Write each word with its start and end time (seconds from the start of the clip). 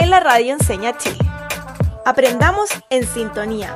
En 0.00 0.10
la 0.10 0.20
radio 0.20 0.52
Enseña 0.52 0.96
Chile. 0.96 1.18
Aprendamos 2.04 2.70
en 2.88 3.04
sintonía. 3.04 3.74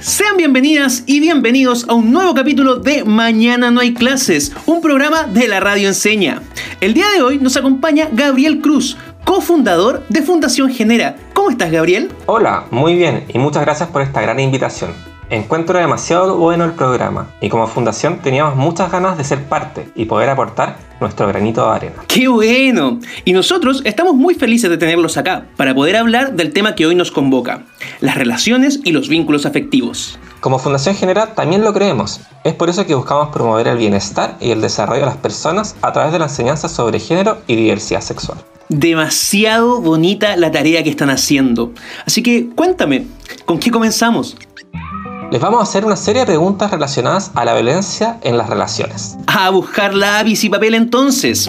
Sean 0.00 0.36
bienvenidas 0.36 1.04
y 1.06 1.20
bienvenidos 1.20 1.88
a 1.88 1.94
un 1.94 2.10
nuevo 2.12 2.34
capítulo 2.34 2.76
de 2.76 3.04
Mañana 3.04 3.70
no 3.70 3.80
hay 3.80 3.94
clases, 3.94 4.52
un 4.66 4.80
programa 4.80 5.22
de 5.24 5.46
la 5.46 5.60
radio 5.60 5.86
Enseña. 5.86 6.42
El 6.80 6.92
día 6.92 7.08
de 7.10 7.22
hoy 7.22 7.38
nos 7.38 7.56
acompaña 7.56 8.08
Gabriel 8.10 8.60
Cruz, 8.60 8.96
cofundador 9.24 10.04
de 10.08 10.22
Fundación 10.22 10.70
Genera. 10.70 11.14
¿Cómo 11.34 11.50
estás, 11.50 11.70
Gabriel? 11.70 12.10
Hola, 12.26 12.64
muy 12.72 12.96
bien 12.96 13.26
y 13.28 13.38
muchas 13.38 13.62
gracias 13.62 13.90
por 13.90 14.02
esta 14.02 14.20
gran 14.20 14.40
invitación. 14.40 15.13
Encuentro 15.30 15.78
demasiado 15.78 16.36
bueno 16.36 16.64
el 16.64 16.72
programa 16.72 17.30
y 17.40 17.48
como 17.48 17.66
fundación 17.66 18.18
teníamos 18.18 18.56
muchas 18.56 18.92
ganas 18.92 19.16
de 19.16 19.24
ser 19.24 19.44
parte 19.44 19.88
y 19.94 20.04
poder 20.04 20.28
aportar 20.28 20.76
nuestro 21.00 21.26
granito 21.26 21.64
de 21.64 21.76
arena. 21.76 21.94
¡Qué 22.06 22.28
bueno! 22.28 23.00
Y 23.24 23.32
nosotros 23.32 23.80
estamos 23.84 24.14
muy 24.14 24.34
felices 24.34 24.68
de 24.68 24.76
tenerlos 24.76 25.16
acá 25.16 25.46
para 25.56 25.74
poder 25.74 25.96
hablar 25.96 26.34
del 26.34 26.52
tema 26.52 26.74
que 26.74 26.86
hoy 26.86 26.94
nos 26.94 27.10
convoca, 27.10 27.62
las 28.00 28.16
relaciones 28.16 28.80
y 28.84 28.92
los 28.92 29.08
vínculos 29.08 29.46
afectivos. 29.46 30.18
Como 30.40 30.58
Fundación 30.58 30.94
Genera 30.94 31.34
también 31.34 31.64
lo 31.64 31.72
creemos. 31.72 32.20
Es 32.44 32.52
por 32.52 32.68
eso 32.68 32.84
que 32.84 32.94
buscamos 32.94 33.30
promover 33.30 33.66
el 33.66 33.78
bienestar 33.78 34.36
y 34.40 34.50
el 34.50 34.60
desarrollo 34.60 35.00
de 35.00 35.06
las 35.06 35.16
personas 35.16 35.74
a 35.80 35.92
través 35.92 36.12
de 36.12 36.18
la 36.18 36.26
enseñanza 36.26 36.68
sobre 36.68 37.00
género 37.00 37.38
y 37.46 37.56
diversidad 37.56 38.02
sexual. 38.02 38.38
Demasiado 38.68 39.80
bonita 39.80 40.36
la 40.36 40.50
tarea 40.50 40.82
que 40.82 40.90
están 40.90 41.08
haciendo. 41.08 41.72
Así 42.06 42.22
que 42.22 42.50
cuéntame, 42.54 43.06
¿con 43.46 43.58
qué 43.58 43.70
comenzamos? 43.70 44.36
Les 45.34 45.42
vamos 45.42 45.58
a 45.58 45.62
hacer 45.64 45.84
una 45.84 45.96
serie 45.96 46.20
de 46.20 46.26
preguntas 46.26 46.70
relacionadas 46.70 47.32
a 47.34 47.44
la 47.44 47.54
violencia 47.54 48.20
en 48.22 48.38
las 48.38 48.48
relaciones. 48.48 49.18
A 49.26 49.50
buscar 49.50 49.92
lápiz 49.92 50.44
y 50.44 50.48
papel 50.48 50.76
entonces. 50.76 51.48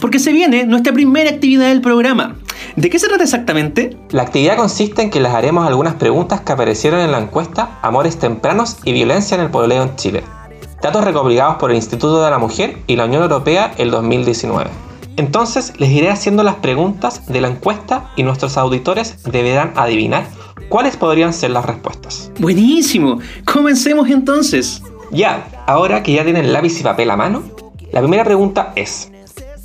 Porque 0.00 0.18
se 0.18 0.32
viene 0.32 0.64
nuestra 0.64 0.94
primera 0.94 1.28
actividad 1.28 1.68
del 1.68 1.82
programa. 1.82 2.36
¿De 2.74 2.88
qué 2.88 2.98
se 2.98 3.06
trata 3.06 3.24
exactamente? 3.24 3.98
La 4.12 4.22
actividad 4.22 4.56
consiste 4.56 5.02
en 5.02 5.10
que 5.10 5.20
les 5.20 5.30
haremos 5.30 5.66
algunas 5.66 5.96
preguntas 5.96 6.40
que 6.40 6.52
aparecieron 6.52 7.00
en 7.00 7.12
la 7.12 7.18
encuesta 7.18 7.80
Amores 7.82 8.18
Tempranos 8.18 8.78
y 8.82 8.92
Violencia 8.92 9.34
en 9.34 9.42
el 9.42 9.50
Pololeo 9.50 9.82
en 9.82 9.96
Chile. 9.96 10.22
Datos 10.80 11.04
recopilados 11.04 11.56
por 11.56 11.70
el 11.70 11.76
Instituto 11.76 12.24
de 12.24 12.30
la 12.30 12.38
Mujer 12.38 12.78
y 12.86 12.96
la 12.96 13.04
Unión 13.04 13.24
Europea 13.24 13.74
el 13.76 13.90
2019. 13.90 14.70
Entonces 15.18 15.74
les 15.78 15.90
iré 15.90 16.10
haciendo 16.10 16.42
las 16.44 16.54
preguntas 16.54 17.26
de 17.26 17.42
la 17.42 17.48
encuesta 17.48 18.10
y 18.16 18.22
nuestros 18.22 18.56
auditores 18.56 19.22
deberán 19.24 19.74
adivinar 19.76 20.24
cuáles 20.68 20.96
podrían 20.96 21.32
ser 21.32 21.50
las 21.50 21.64
respuestas. 21.64 22.30
Buenísimo, 22.38 23.20
comencemos 23.44 24.08
entonces. 24.08 24.82
Ya, 25.10 25.48
ahora 25.66 26.02
que 26.02 26.12
ya 26.12 26.24
tienen 26.24 26.52
lápiz 26.52 26.80
y 26.80 26.82
papel 26.82 27.10
a 27.10 27.16
mano, 27.16 27.42
la 27.92 28.00
primera 28.00 28.24
pregunta 28.24 28.72
es, 28.76 29.10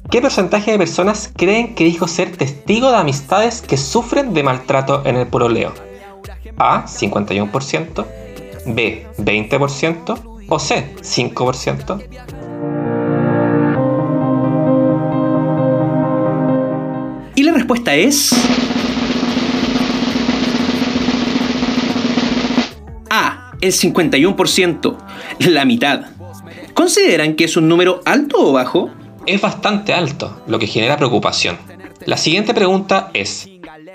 ¿qué 0.10 0.22
porcentaje 0.22 0.72
de 0.72 0.78
personas 0.78 1.32
creen 1.36 1.76
que 1.76 1.84
dijo 1.84 2.08
ser 2.08 2.38
testigo 2.38 2.90
de 2.90 2.98
amistades 2.98 3.62
que 3.62 3.78
sufren 3.78 4.34
de 4.34 4.44
maltrato 4.44 5.02
en 5.06 5.18
el 5.18 5.28
puroleo? 5.28 5.74
A, 6.58 6.86
51%, 6.86 8.06
B, 8.68 9.08
20% 9.18 10.20
o 10.48 10.60
C, 10.60 10.96
5%. 11.02 12.04
Y 17.36 17.44
la 17.44 17.52
respuesta 17.52 17.96
es... 17.96 18.32
el 23.64 23.72
51%, 23.72 24.98
la 25.40 25.64
mitad. 25.64 26.02
¿Consideran 26.74 27.36
que 27.36 27.46
es 27.46 27.56
un 27.56 27.70
número 27.70 28.02
alto 28.04 28.50
o 28.50 28.52
bajo? 28.52 28.90
Es 29.26 29.40
bastante 29.40 29.94
alto, 29.94 30.44
lo 30.48 30.60
que 30.60 30.68
genera 30.68 30.98
preocupación. 30.98 31.58
La 32.06 32.18
siguiente 32.18 32.54
pregunta 32.54 33.10
es, 33.14 33.48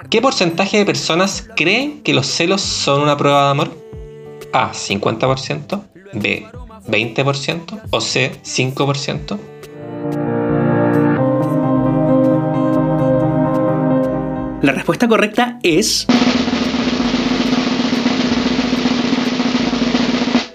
¿qué 0.09 0.23
porcentaje 0.23 0.79
de 0.79 0.87
personas 0.87 1.47
creen 1.55 2.03
que 2.03 2.15
los 2.15 2.27
celos 2.27 2.62
son 2.62 3.03
una 3.03 3.19
prueba 3.19 3.45
de 3.45 3.51
amor? 3.51 3.77
A, 4.55 4.73
50%, 4.73 5.83
B, 6.15 6.47
20% 6.87 7.81
o 7.91 8.00
C, 8.00 8.33
5%. 8.43 9.39
La 14.62 14.73
respuesta 14.73 15.06
correcta 15.06 15.59
es... 15.62 16.06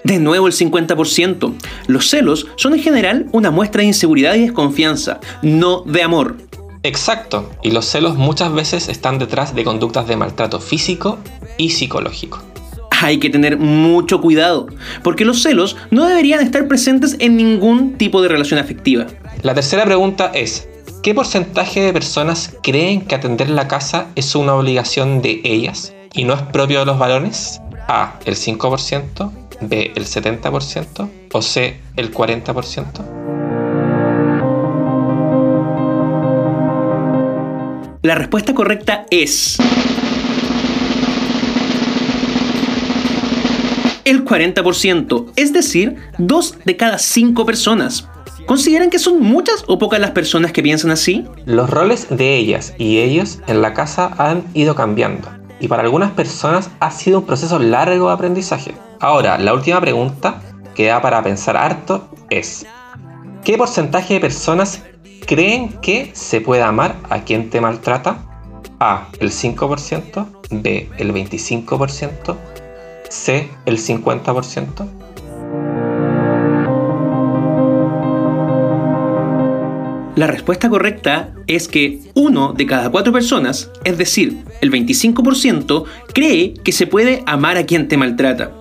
De 0.04 0.20
nuevo 0.20 0.48
el 0.48 0.54
50%. 0.54 1.54
Los 1.88 2.10
celos 2.10 2.48
son 2.56 2.74
en 2.74 2.82
general 2.82 3.28
una 3.32 3.52
muestra 3.52 3.82
de 3.82 3.88
inseguridad 3.88 4.36
y 4.36 4.42
desconfianza, 4.42 5.20
no 5.42 5.82
de 5.82 6.04
amor. 6.04 6.38
Exacto, 6.86 7.50
y 7.64 7.72
los 7.72 7.86
celos 7.86 8.18
muchas 8.18 8.54
veces 8.54 8.90
están 8.90 9.18
detrás 9.18 9.56
de 9.56 9.64
conductas 9.64 10.06
de 10.06 10.18
maltrato 10.18 10.60
físico 10.60 11.18
y 11.58 11.70
psicológico. 11.70 12.42
Hay 12.92 13.20
que 13.20 13.30
tener 13.30 13.58
mucho 13.58 14.20
cuidado, 14.20 14.68
porque 15.02 15.24
los 15.24 15.42
celos 15.42 15.78
no 15.92 16.06
deberían 16.06 16.42
estar 16.42 16.68
presentes 16.68 17.16
en 17.20 17.38
ningún 17.38 17.94
tipo 17.98 18.22
de 18.22 18.28
relación 18.28 18.60
afectiva. 18.60 19.08
La 19.44 19.54
tercera 19.54 19.86
pregunta 19.86 20.32
es, 20.34 20.68
¿qué 21.02 21.14
porcentaje 21.14 21.82
de 21.82 21.94
personas 21.94 22.54
creen 22.62 23.02
que 23.02 23.16
atender 23.16 23.50
la 23.50 23.70
casa 23.70 24.08
es 24.16 24.36
una 24.36 24.54
obligación 24.56 25.22
de 25.22 25.40
ellas 25.46 25.94
y 26.14 26.26
no 26.26 26.34
es 26.34 26.42
propio 26.42 26.80
de 26.80 26.86
los 26.86 27.00
varones? 27.00 27.62
A, 27.88 28.20
el 28.26 28.36
5%, 28.36 29.32
B, 29.62 29.92
el 29.96 30.06
70% 30.06 31.10
o 31.32 31.42
C, 31.42 31.80
el 31.96 32.14
40%. 32.14 33.24
La 38.02 38.16
respuesta 38.16 38.54
correcta 38.54 39.06
es... 39.10 39.58
El 44.04 44.26
40%, 44.26 45.32
es 45.38 45.54
decir, 45.54 45.96
2 46.18 46.58
de 46.66 46.76
cada 46.76 46.98
5 46.98 47.46
personas. 47.46 48.10
¿Consideran 48.46 48.90
que 48.90 49.00
son 49.00 49.22
muchas 49.22 49.64
o 49.68 49.80
pocas 49.80 50.02
las 50.02 50.12
personas 50.12 50.52
que 50.52 50.62
piensan 50.62 50.92
así? 50.92 51.26
Los 51.46 51.70
roles 51.70 52.08
de 52.10 52.36
ellas 52.36 52.74
y 52.78 52.98
ellos 53.00 53.40
en 53.48 53.62
la 53.62 53.74
casa 53.74 54.14
han 54.18 54.44
ido 54.54 54.76
cambiando 54.76 55.43
y 55.64 55.70
para 55.70 55.84
algunas 55.84 56.12
personas 56.12 56.70
ha 56.82 56.92
sido 56.92 57.20
un 57.20 57.26
proceso 57.26 57.58
largo 57.58 58.08
de 58.08 58.14
aprendizaje. 58.14 58.76
Ahora, 59.00 59.38
la 59.38 59.54
última 59.54 59.80
pregunta 59.80 60.42
que 60.76 60.88
da 60.88 61.02
para 61.02 61.24
pensar 61.24 61.56
harto 61.56 62.10
es, 62.30 62.66
¿qué 63.46 63.58
porcentaje 63.58 64.16
de 64.16 64.20
personas 64.20 64.84
creen 65.26 65.70
que 65.82 66.12
se 66.14 66.42
puede 66.42 66.64
amar 66.64 66.98
a 67.10 67.22
quien 67.22 67.50
te 67.50 67.62
maltrata? 67.62 68.18
A, 68.82 69.08
el 69.22 69.32
5%, 69.32 70.26
B, 70.52 70.90
el 70.98 71.14
25%, 71.14 72.36
C, 73.08 73.50
el 73.66 73.78
50%. 73.78 75.03
La 80.16 80.28
respuesta 80.28 80.70
correcta 80.70 81.32
es 81.48 81.68
que 81.68 82.00
uno 82.14 82.54
de 82.54 82.68
cada 82.68 82.92
cuatro 82.92 83.12
personas, 83.12 83.72
es 83.84 83.98
decir, 83.98 84.44
el 84.62 84.72
25%, 84.72 85.86
cree 86.14 86.54
que 86.54 86.72
se 86.72 86.86
puede 86.86 87.24
amar 87.26 87.58
a 87.58 87.66
quien 87.66 87.88
te 87.88 87.98
maltrata. 87.98 88.52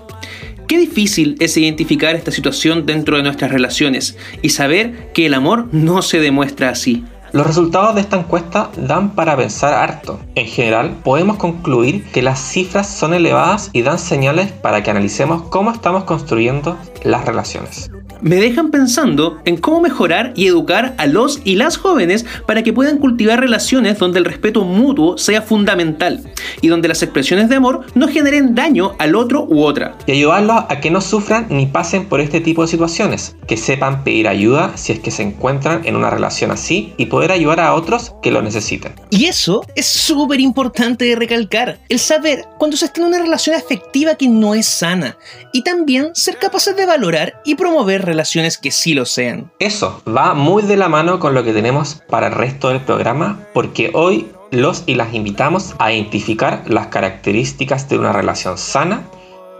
Qué 0.66 0.78
difícil 0.78 1.36
es 1.40 1.58
identificar 1.58 2.16
esta 2.16 2.30
situación 2.30 2.86
dentro 2.86 3.18
de 3.18 3.22
nuestras 3.22 3.50
relaciones 3.50 4.16
y 4.40 4.48
saber 4.48 5.12
que 5.12 5.26
el 5.26 5.34
amor 5.34 5.68
no 5.72 6.00
se 6.00 6.20
demuestra 6.20 6.70
así. 6.70 7.04
Los 7.32 7.46
resultados 7.46 7.94
de 7.94 8.00
esta 8.00 8.18
encuesta 8.18 8.70
dan 8.78 9.14
para 9.14 9.36
pensar 9.36 9.74
harto. 9.74 10.20
En 10.34 10.46
general, 10.46 10.96
podemos 11.04 11.36
concluir 11.36 12.02
que 12.12 12.22
las 12.22 12.40
cifras 12.40 12.88
son 12.88 13.12
elevadas 13.12 13.68
y 13.74 13.82
dan 13.82 13.98
señales 13.98 14.52
para 14.52 14.82
que 14.82 14.90
analicemos 14.90 15.42
cómo 15.42 15.70
estamos 15.70 16.04
construyendo 16.04 16.78
las 17.04 17.26
relaciones 17.26 17.90
me 18.22 18.36
dejan 18.36 18.70
pensando 18.70 19.40
en 19.44 19.56
cómo 19.56 19.80
mejorar 19.80 20.32
y 20.36 20.46
educar 20.46 20.94
a 20.96 21.06
los 21.06 21.40
y 21.44 21.56
las 21.56 21.76
jóvenes 21.76 22.24
para 22.46 22.62
que 22.62 22.72
puedan 22.72 22.98
cultivar 22.98 23.40
relaciones 23.40 23.98
donde 23.98 24.20
el 24.20 24.24
respeto 24.24 24.64
mutuo 24.64 25.18
sea 25.18 25.42
fundamental 25.42 26.22
y 26.60 26.68
donde 26.68 26.88
las 26.88 27.02
expresiones 27.02 27.48
de 27.48 27.56
amor 27.56 27.84
no 27.94 28.08
generen 28.08 28.54
daño 28.54 28.92
al 28.98 29.14
otro 29.14 29.44
u 29.44 29.62
otra. 29.62 29.96
Y 30.06 30.12
ayudarlos 30.12 30.64
a 30.68 30.80
que 30.80 30.90
no 30.90 31.00
sufran 31.00 31.46
ni 31.50 31.66
pasen 31.66 32.08
por 32.08 32.20
este 32.20 32.40
tipo 32.40 32.62
de 32.62 32.68
situaciones, 32.68 33.36
que 33.46 33.56
sepan 33.56 34.04
pedir 34.04 34.28
ayuda 34.28 34.72
si 34.76 34.92
es 34.92 35.00
que 35.00 35.10
se 35.10 35.22
encuentran 35.22 35.82
en 35.84 35.96
una 35.96 36.10
relación 36.10 36.50
así 36.50 36.94
y 36.96 37.06
poder 37.06 37.32
ayudar 37.32 37.60
a 37.60 37.74
otros 37.74 38.14
que 38.22 38.30
lo 38.30 38.42
necesiten. 38.42 38.92
Y 39.14 39.26
eso 39.26 39.62
es 39.74 39.84
súper 39.84 40.40
importante 40.40 41.04
de 41.04 41.16
recalcar, 41.16 41.78
el 41.90 41.98
saber 41.98 42.46
cuando 42.56 42.78
se 42.78 42.86
está 42.86 43.02
en 43.02 43.08
una 43.08 43.18
relación 43.18 43.54
afectiva 43.54 44.14
que 44.14 44.26
no 44.26 44.54
es 44.54 44.66
sana 44.66 45.18
y 45.52 45.64
también 45.64 46.12
ser 46.14 46.38
capaces 46.38 46.74
de 46.76 46.86
valorar 46.86 47.42
y 47.44 47.54
promover 47.56 48.06
relaciones 48.06 48.56
que 48.56 48.70
sí 48.70 48.94
lo 48.94 49.04
sean. 49.04 49.52
Eso 49.58 50.02
va 50.08 50.32
muy 50.32 50.62
de 50.62 50.78
la 50.78 50.88
mano 50.88 51.20
con 51.20 51.34
lo 51.34 51.44
que 51.44 51.52
tenemos 51.52 52.00
para 52.08 52.28
el 52.28 52.32
resto 52.32 52.70
del 52.70 52.80
programa, 52.80 53.46
porque 53.52 53.90
hoy 53.92 54.30
los 54.50 54.82
y 54.86 54.94
las 54.94 55.12
invitamos 55.12 55.74
a 55.78 55.92
identificar 55.92 56.64
las 56.66 56.86
características 56.86 57.90
de 57.90 57.98
una 57.98 58.14
relación 58.14 58.56
sana, 58.56 59.06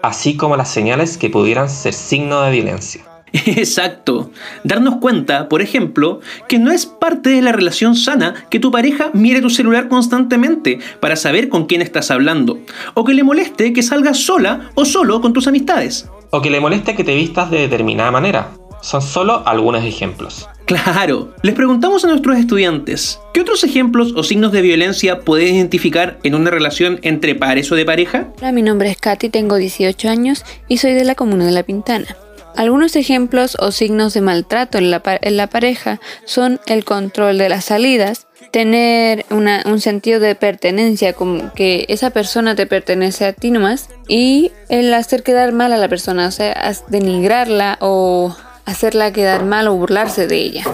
así 0.03 0.35
como 0.35 0.57
las 0.57 0.71
señales 0.71 1.19
que 1.19 1.29
pudieran 1.29 1.69
ser 1.69 1.93
signo 1.93 2.41
de 2.41 2.53
violencia. 2.53 3.12
Exacto. 3.47 4.31
Darnos 4.65 4.97
cuenta, 4.97 5.49
por 5.49 5.63
ejemplo, 5.63 6.21
que 6.49 6.59
no 6.59 6.71
es 6.71 6.87
parte 6.87 7.31
de 7.31 7.43
la 7.43 7.53
relación 7.53 7.97
sana 7.97 8.35
que 8.51 8.61
tu 8.61 8.71
pareja 8.71 9.11
mire 9.13 9.41
tu 9.41 9.51
celular 9.51 9.89
constantemente 9.89 10.79
para 11.01 11.17
saber 11.17 11.49
con 11.49 11.67
quién 11.67 11.83
estás 11.83 12.11
hablando, 12.11 12.59
o 12.95 13.05
que 13.05 13.15
le 13.15 13.25
moleste 13.25 13.73
que 13.73 13.83
salgas 13.83 14.19
sola 14.19 14.71
o 14.75 14.85
solo 14.85 15.21
con 15.21 15.33
tus 15.33 15.47
amistades 15.47 16.09
o 16.33 16.41
que 16.41 16.51
le 16.51 16.61
moleste 16.61 16.97
que 16.97 17.05
te 17.05 17.15
vistas 17.15 17.51
de 17.51 17.59
determinada 17.59 18.11
manera. 18.11 18.53
Son 18.81 19.03
solo 19.03 19.43
algunos 19.47 19.85
ejemplos. 19.85 20.49
Claro, 20.65 21.35
les 21.43 21.55
preguntamos 21.55 22.05
a 22.05 22.09
nuestros 22.09 22.39
estudiantes, 22.39 23.21
¿qué 23.35 23.43
otros 23.43 23.63
ejemplos 23.65 24.15
o 24.17 24.23
signos 24.23 24.51
de 24.51 24.63
violencia 24.63 25.21
puedes 25.21 25.53
identificar 25.53 26.19
en 26.23 26.35
una 26.35 26.51
relación 26.51 26.99
entre 27.03 27.35
pares 27.35 27.71
o 27.71 27.75
de 27.75 27.85
pareja? 27.85 28.29
Hola, 28.39 28.51
mi 28.51 28.63
nombre 28.63 28.91
es 28.91 28.97
Katy, 28.97 29.29
tengo 29.29 29.57
18 29.57 30.09
años 30.09 30.45
y 30.69 30.79
soy 30.79 30.95
de 30.95 31.05
la 31.05 31.15
comuna 31.15 31.45
de 31.45 31.53
La 31.53 31.65
Pintana. 31.65 32.17
Algunos 32.57 32.97
ejemplos 32.97 33.57
o 33.59 33.73
signos 33.73 34.15
de 34.15 34.21
maltrato 34.21 34.79
en 34.79 34.91
la, 34.91 35.47
pareja 35.49 36.01
son 36.25 36.61
el 36.67 36.85
control 36.85 37.39
de 37.39 37.49
las 37.49 37.65
salidas, 37.67 38.27
tener 38.51 39.25
un 39.31 39.81
sentido 39.81 40.21
de 40.21 40.35
pertenencia, 40.35 41.13
como 41.15 41.53
que 41.55 41.87
esa 41.89 42.11
persona 42.11 42.55
te 42.55 42.67
pertenece 42.67 43.25
a 43.25 43.33
ti 43.33 43.51
nomás, 43.51 43.89
y 44.09 44.53
el 44.69 44.93
hacer 44.93 45.23
quedar 45.23 45.53
mal 45.53 45.73
a 45.73 45.79
la 45.79 45.89
persona, 45.89 46.27
o 46.27 46.31
sea, 46.31 46.73
denigrarla 46.89 47.79
o 47.81 48.37
hacerla 48.65 49.13
quedar 49.13 49.45
mal 49.45 49.69
o 49.69 49.75
burlarse 49.75 50.27
de 50.27 50.37
ella. 50.37 50.65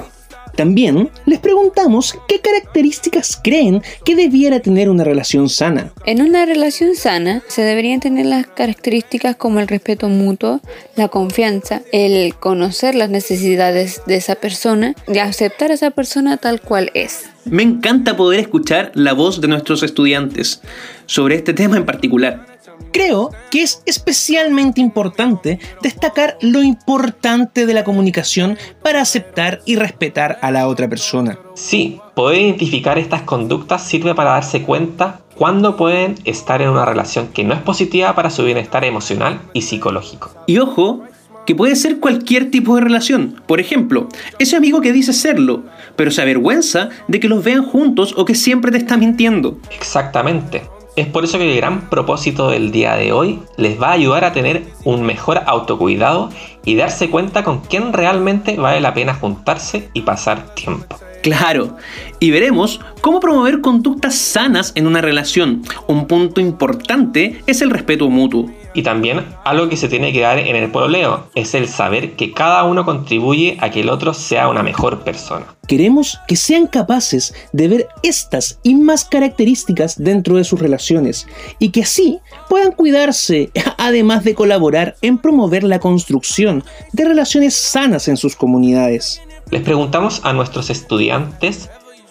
También 0.59 1.09
les 1.25 1.39
preguntamos 1.39 2.19
qué 2.27 2.41
características 2.41 3.41
creen 3.41 3.81
que 4.05 4.17
debiera 4.17 4.59
tener 4.59 4.91
una 4.91 5.05
relación 5.05 5.49
sana. 5.49 5.93
En 6.05 6.21
una 6.21 6.47
relación 6.47 6.97
sana 6.97 7.45
se 7.47 7.63
deberían 7.63 8.01
tener 8.01 8.27
las 8.27 8.49
características 8.49 9.37
como 9.37 9.61
el 9.61 9.69
respeto 9.69 10.09
mutuo, 10.09 10.61
la 10.97 11.07
confianza, 11.07 11.83
el 11.93 12.35
conocer 12.35 12.97
las 12.97 13.09
necesidades 13.09 14.03
de 14.09 14.17
esa 14.17 14.35
persona 14.35 14.97
y 15.07 15.19
aceptar 15.19 15.71
a 15.71 15.75
esa 15.75 15.93
persona 15.93 16.39
tal 16.39 16.61
cual 16.61 16.91
es. 16.93 17.27
Me 17.45 17.63
encanta 17.63 18.17
poder 18.17 18.41
escuchar 18.41 18.91
la 18.95 19.13
voz 19.13 19.41
de 19.41 19.47
nuestros 19.47 19.85
estudiantes 19.85 20.61
sobre 21.07 21.37
este 21.37 21.55
tema 21.55 21.77
en 21.77 21.87
particular. 21.87 22.58
Creo 22.93 23.31
que 23.51 23.63
es 23.63 23.83
especialmente 23.87 24.81
importante 24.81 25.59
destacar 25.83 26.39
lo 26.41 26.63
importante 26.63 27.67
de 27.67 27.75
la 27.75 27.85
comunicación 27.85 28.59
para 28.83 29.01
aceptar 29.01 29.61
y 29.67 29.77
respetar 29.77 30.39
a 30.43 30.51
la 30.51 30.69
otra 30.69 30.89
persona. 30.89 31.39
Sí, 31.55 32.01
poder 32.15 32.41
identificar 32.41 32.99
estas 32.99 33.23
conductas 33.23 33.83
sirve 33.83 34.15
para 34.15 34.31
darse 34.31 34.63
cuenta 34.63 35.21
cuándo 35.37 35.77
pueden 35.77 36.17
estar 36.25 36.63
en 36.63 36.71
una 36.71 36.85
relación 36.85 37.29
que 37.29 37.45
no 37.45 37.55
es 37.55 37.61
positiva 37.61 38.15
para 38.15 38.31
su 38.31 38.45
bienestar 38.45 38.85
emocional 38.85 39.41
y 39.53 39.63
psicológico. 39.63 40.31
Y 40.47 40.59
ojo, 40.59 41.05
que 41.49 41.55
puede 41.55 41.77
ser 41.77 41.99
cualquier 41.99 42.51
tipo 42.51 42.75
de 42.75 42.83
relación. 42.83 43.41
Por 43.47 43.59
ejemplo, 43.59 44.09
ese 44.39 44.57
amigo 44.57 44.83
que 44.83 44.93
dice 44.93 45.15
serlo, 45.15 45.63
pero 45.97 46.11
se 46.11 46.21
avergüenza 46.21 46.91
de 47.07 47.21
que 47.21 47.29
los 47.29 47.43
vean 47.43 47.65
juntos 47.65 48.15
o 48.19 48.27
que 48.27 48.35
siempre 48.35 48.71
te 48.71 48.77
está 48.77 48.99
mintiendo. 48.99 49.59
Exactamente. 49.71 50.63
Es 50.99 51.07
por 51.07 51.23
eso 51.23 51.39
que 51.39 51.49
el 51.49 51.57
gran 51.57 51.89
propósito 51.89 52.51
del 52.51 52.73
día 52.73 52.97
de 52.97 53.13
hoy 53.13 53.39
les 53.57 53.81
va 53.81 53.91
a 53.91 53.93
ayudar 53.93 54.25
a 54.25 54.33
tener 54.33 54.65
un 54.83 55.03
mejor 55.03 55.43
autocuidado 55.47 56.31
y 56.65 56.75
darse 56.75 57.09
cuenta 57.09 57.45
con 57.45 57.61
quién 57.61 57.93
realmente 57.93 58.57
vale 58.57 58.81
la 58.81 58.95
pena 58.95 59.15
juntarse 59.15 59.91
y 59.95 60.01
pasar 60.01 60.57
tiempo. 60.57 60.99
Claro, 61.23 61.77
y 62.19 62.33
veremos 62.33 62.81
cómo 63.01 63.21
promover 63.21 63.61
conductas 63.61 64.17
sanas 64.17 64.73
en 64.75 64.89
una 64.89 65.01
relación. 65.01 65.63
Un 65.87 66.09
punto 66.09 66.41
importante 66.41 67.43
es 67.47 67.63
el 67.63 67.71
respeto 67.71 68.11
mutuo. 68.11 68.51
Y 68.79 68.85
también 68.85 69.27
algo 69.43 69.69
que 69.69 69.77
se 69.77 69.89
tiene 69.89 70.13
que 70.13 70.21
dar 70.21 70.39
en 70.39 70.55
el 70.55 70.71
pololeo 70.71 71.27
es 71.35 71.53
el 71.55 71.67
saber 71.67 72.15
que 72.15 72.33
cada 72.33 72.63
uno 72.63 72.85
contribuye 72.85 73.57
a 73.61 73.73
que 73.73 73.81
el 73.81 73.91
otro 73.91 74.15
sea 74.15 74.49
una 74.49 74.63
mejor 74.63 75.01
persona. 75.01 75.47
Queremos 75.67 76.21
que 76.29 76.37
sean 76.37 76.69
capaces 76.69 77.35
de 77.53 77.67
ver 77.67 77.89
estas 78.05 78.61
y 78.63 78.77
más 78.77 79.05
características 79.05 79.99
dentro 79.99 80.37
de 80.37 80.45
sus 80.45 80.61
relaciones 80.61 81.27
y 81.59 81.71
que 81.71 81.83
así 81.83 82.21
puedan 82.49 82.71
cuidarse, 82.71 83.51
además 83.79 84.23
de 84.23 84.37
colaborar 84.37 84.95
en 85.03 85.19
promover 85.19 85.65
la 85.65 85.81
construcción 85.81 86.63
de 86.93 87.05
relaciones 87.05 87.57
sanas 87.57 88.07
en 88.07 88.17
sus 88.17 88.37
comunidades. 88.37 89.21
Les 89.51 89.63
preguntamos 89.63 90.21
a 90.23 90.33
nuestros 90.33 90.71
estudiantes 90.71 91.69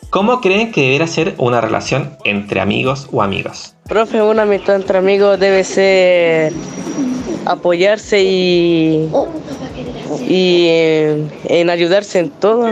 cómo 0.09 0.41
creen 0.41 0.71
que 0.71 0.81
debería 0.81 1.07
ser 1.07 1.35
una 1.37 1.61
relación 1.61 2.17
entre 2.23 2.61
amigos 2.61 3.07
o 3.11 3.21
amigas. 3.21 3.75
Profe, 3.87 4.21
una 4.21 4.43
amistad 4.43 4.75
entre 4.75 4.97
amigos 4.97 5.39
debe 5.39 5.63
ser 5.63 6.53
apoyarse 7.45 8.21
y, 8.21 9.09
y 10.27 10.65
eh, 10.67 11.27
en, 11.45 11.69
ayudarse 11.69 12.19
en 12.19 12.29
todo 12.29 12.71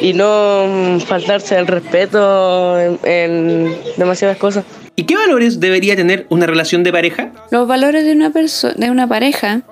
y 0.00 0.14
no 0.14 0.98
faltarse 1.04 1.58
el 1.58 1.66
respeto 1.66 2.78
en, 2.80 3.74
demasiadas 3.96 4.38
cosas. 4.38 4.64
¿Y 4.96 5.04
qué 5.04 5.16
valores 5.16 5.60
debería 5.60 5.96
tener 5.96 6.26
una 6.30 6.46
relación 6.46 6.82
de 6.82 6.92
pareja? 6.92 7.32
Los 7.50 7.66
valores 7.66 8.04
de 8.04 8.12
una, 8.12 8.30
de 8.30 8.90
una 8.90 9.06
pareja 9.06 9.62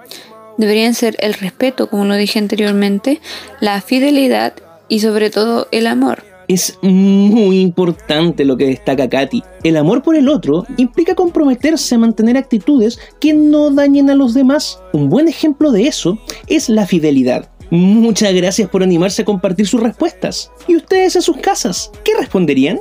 deberían 0.56 0.95
ser 0.95 1.17
el 1.21 1.35
respeto, 1.35 1.89
como 1.89 2.05
lo 2.05 2.15
dije 2.15 2.39
anteriormente, 2.39 3.21
la 3.61 3.81
fidelidad 3.81 4.55
y 4.89 5.00
sobre 5.00 5.31
todo 5.31 5.69
el 5.71 5.87
amor. 5.87 6.28
Es 6.49 6.79
muy 6.81 7.61
importante 7.61 8.47
lo 8.47 8.56
que 8.56 8.69
destaca 8.69 9.06
Katy. 9.06 9.43
El 9.65 9.77
amor 9.77 10.03
por 10.03 10.17
el 10.17 10.31
otro 10.31 10.65
implica 10.79 11.15
comprometerse 11.15 11.95
a 11.95 11.99
mantener 11.99 12.39
actitudes 12.39 12.99
que 13.21 13.35
no 13.35 13.71
dañen 13.71 14.09
a 14.09 14.15
los 14.15 14.33
demás. 14.33 14.83
Un 14.95 15.11
buen 15.11 15.29
ejemplo 15.29 15.71
de 15.71 15.87
eso 15.87 16.19
es 16.47 16.71
la 16.71 16.87
fidelidad. 16.87 17.50
Muchas 17.71 18.33
gracias 18.33 18.71
por 18.71 18.83
animarse 18.83 19.21
a 19.21 19.25
compartir 19.27 19.67
sus 19.67 19.83
respuestas. 19.83 20.50
¿Y 20.67 20.77
ustedes 20.77 21.17
en 21.17 21.23
sus 21.23 21.37
casas? 21.37 21.90
¿Qué 22.02 22.12
responderían? 22.19 22.81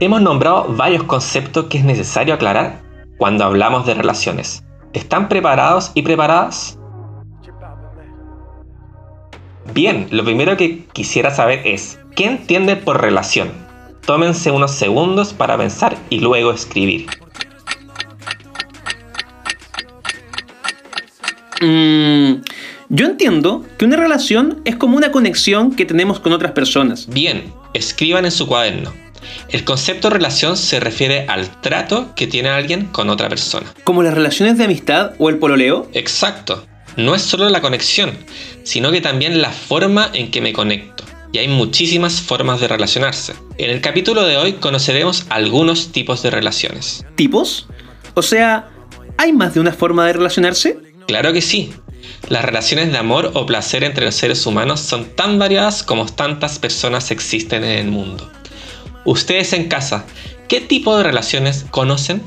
Hemos 0.00 0.20
nombrado 0.20 0.74
varios 0.76 1.04
conceptos 1.04 1.66
que 1.66 1.78
es 1.78 1.84
necesario 1.84 2.34
aclarar 2.34 2.82
cuando 3.18 3.44
hablamos 3.44 3.86
de 3.86 3.94
relaciones. 3.94 4.64
¿Están 4.94 5.28
preparados 5.28 5.92
y 5.94 6.02
preparadas? 6.02 6.79
Bien, 9.74 10.08
lo 10.10 10.24
primero 10.24 10.56
que 10.56 10.84
quisiera 10.92 11.34
saber 11.34 11.62
es, 11.64 11.98
¿qué 12.16 12.26
entiende 12.26 12.76
por 12.76 13.00
relación? 13.00 13.52
Tómense 14.04 14.50
unos 14.50 14.72
segundos 14.72 15.32
para 15.32 15.56
pensar 15.56 15.96
y 16.08 16.20
luego 16.20 16.52
escribir. 16.52 17.06
Mm, 21.60 22.42
yo 22.88 23.06
entiendo 23.06 23.64
que 23.78 23.84
una 23.84 23.96
relación 23.96 24.62
es 24.64 24.76
como 24.76 24.96
una 24.96 25.12
conexión 25.12 25.76
que 25.76 25.84
tenemos 25.84 26.18
con 26.18 26.32
otras 26.32 26.52
personas. 26.52 27.06
Bien, 27.08 27.52
escriban 27.74 28.24
en 28.24 28.30
su 28.30 28.46
cuaderno. 28.46 28.92
El 29.50 29.64
concepto 29.64 30.10
relación 30.10 30.56
se 30.56 30.80
refiere 30.80 31.26
al 31.28 31.60
trato 31.60 32.14
que 32.16 32.26
tiene 32.26 32.48
alguien 32.48 32.86
con 32.86 33.10
otra 33.10 33.28
persona. 33.28 33.72
¿Como 33.84 34.02
las 34.02 34.14
relaciones 34.14 34.58
de 34.58 34.64
amistad 34.64 35.12
o 35.18 35.28
el 35.28 35.38
pololeo? 35.38 35.88
Exacto. 35.92 36.66
No 36.96 37.14
es 37.14 37.22
solo 37.22 37.48
la 37.48 37.60
conexión, 37.60 38.10
sino 38.62 38.90
que 38.90 39.00
también 39.00 39.40
la 39.42 39.50
forma 39.50 40.10
en 40.12 40.30
que 40.30 40.40
me 40.40 40.52
conecto. 40.52 41.04
Y 41.32 41.38
hay 41.38 41.48
muchísimas 41.48 42.20
formas 42.20 42.60
de 42.60 42.68
relacionarse. 42.68 43.34
En 43.58 43.70
el 43.70 43.80
capítulo 43.80 44.24
de 44.24 44.36
hoy 44.36 44.54
conoceremos 44.54 45.26
algunos 45.28 45.92
tipos 45.92 46.22
de 46.22 46.30
relaciones. 46.30 47.04
¿Tipos? 47.14 47.68
O 48.14 48.22
sea, 48.22 48.68
¿hay 49.16 49.32
más 49.32 49.54
de 49.54 49.60
una 49.60 49.72
forma 49.72 50.06
de 50.06 50.14
relacionarse? 50.14 50.78
Claro 51.06 51.32
que 51.32 51.40
sí. 51.40 51.72
Las 52.28 52.44
relaciones 52.44 52.90
de 52.90 52.98
amor 52.98 53.30
o 53.34 53.46
placer 53.46 53.84
entre 53.84 54.04
los 54.04 54.14
seres 54.14 54.44
humanos 54.46 54.80
son 54.80 55.04
tan 55.16 55.38
variadas 55.38 55.82
como 55.82 56.06
tantas 56.06 56.58
personas 56.58 57.10
existen 57.10 57.64
en 57.64 57.78
el 57.78 57.90
mundo. 57.90 58.30
Ustedes 59.04 59.52
en 59.52 59.68
casa, 59.68 60.04
¿qué 60.48 60.60
tipo 60.60 60.96
de 60.96 61.04
relaciones 61.04 61.64
conocen? 61.70 62.22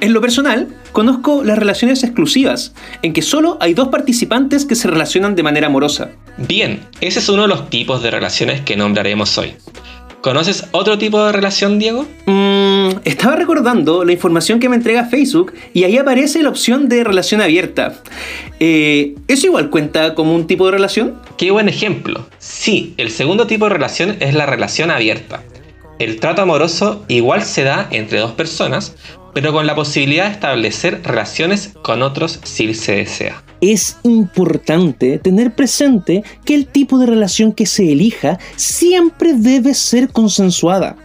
En 0.00 0.14
lo 0.14 0.22
personal, 0.22 0.68
conozco 0.92 1.44
las 1.44 1.58
relaciones 1.58 2.02
exclusivas, 2.04 2.72
en 3.02 3.12
que 3.12 3.20
solo 3.20 3.58
hay 3.60 3.74
dos 3.74 3.88
participantes 3.88 4.64
que 4.64 4.74
se 4.74 4.88
relacionan 4.88 5.34
de 5.34 5.42
manera 5.42 5.66
amorosa. 5.66 6.12
Bien, 6.38 6.80
ese 7.02 7.18
es 7.18 7.28
uno 7.28 7.42
de 7.42 7.48
los 7.48 7.68
tipos 7.68 8.02
de 8.02 8.10
relaciones 8.10 8.62
que 8.62 8.76
nombraremos 8.76 9.36
hoy. 9.36 9.52
¿Conoces 10.22 10.66
otro 10.72 10.96
tipo 10.96 11.22
de 11.24 11.32
relación, 11.32 11.78
Diego? 11.78 12.06
Mm, 12.26 13.00
estaba 13.04 13.36
recordando 13.36 14.04
la 14.04 14.12
información 14.12 14.58
que 14.58 14.68
me 14.68 14.76
entrega 14.76 15.04
Facebook 15.04 15.52
y 15.74 15.84
ahí 15.84 15.98
aparece 15.98 16.42
la 16.42 16.48
opción 16.48 16.88
de 16.88 17.04
relación 17.04 17.42
abierta. 17.42 17.94
Eh, 18.58 19.16
¿Eso 19.28 19.46
igual 19.46 19.70
cuenta 19.70 20.14
como 20.14 20.34
un 20.34 20.46
tipo 20.46 20.66
de 20.66 20.72
relación? 20.72 21.14
Qué 21.36 21.50
buen 21.50 21.68
ejemplo. 21.68 22.26
Sí, 22.38 22.94
el 22.96 23.10
segundo 23.10 23.46
tipo 23.46 23.66
de 23.66 23.74
relación 23.74 24.16
es 24.20 24.34
la 24.34 24.46
relación 24.46 24.90
abierta. 24.90 25.42
El 25.98 26.18
trato 26.18 26.40
amoroso 26.40 27.04
igual 27.08 27.42
se 27.42 27.62
da 27.62 27.86
entre 27.90 28.20
dos 28.20 28.32
personas, 28.32 28.96
pero 29.34 29.52
con 29.52 29.66
la 29.66 29.74
posibilidad 29.74 30.26
de 30.26 30.32
establecer 30.32 31.00
relaciones 31.02 31.72
con 31.82 32.02
otros 32.02 32.40
si 32.42 32.74
se 32.74 32.96
desea. 32.96 33.42
Es 33.60 33.98
importante 34.02 35.18
tener 35.18 35.54
presente 35.54 36.22
que 36.44 36.54
el 36.54 36.66
tipo 36.66 36.98
de 36.98 37.06
relación 37.06 37.52
que 37.52 37.66
se 37.66 37.92
elija 37.92 38.38
siempre 38.56 39.34
debe 39.34 39.74
ser 39.74 40.08
consensuada, 40.08 40.96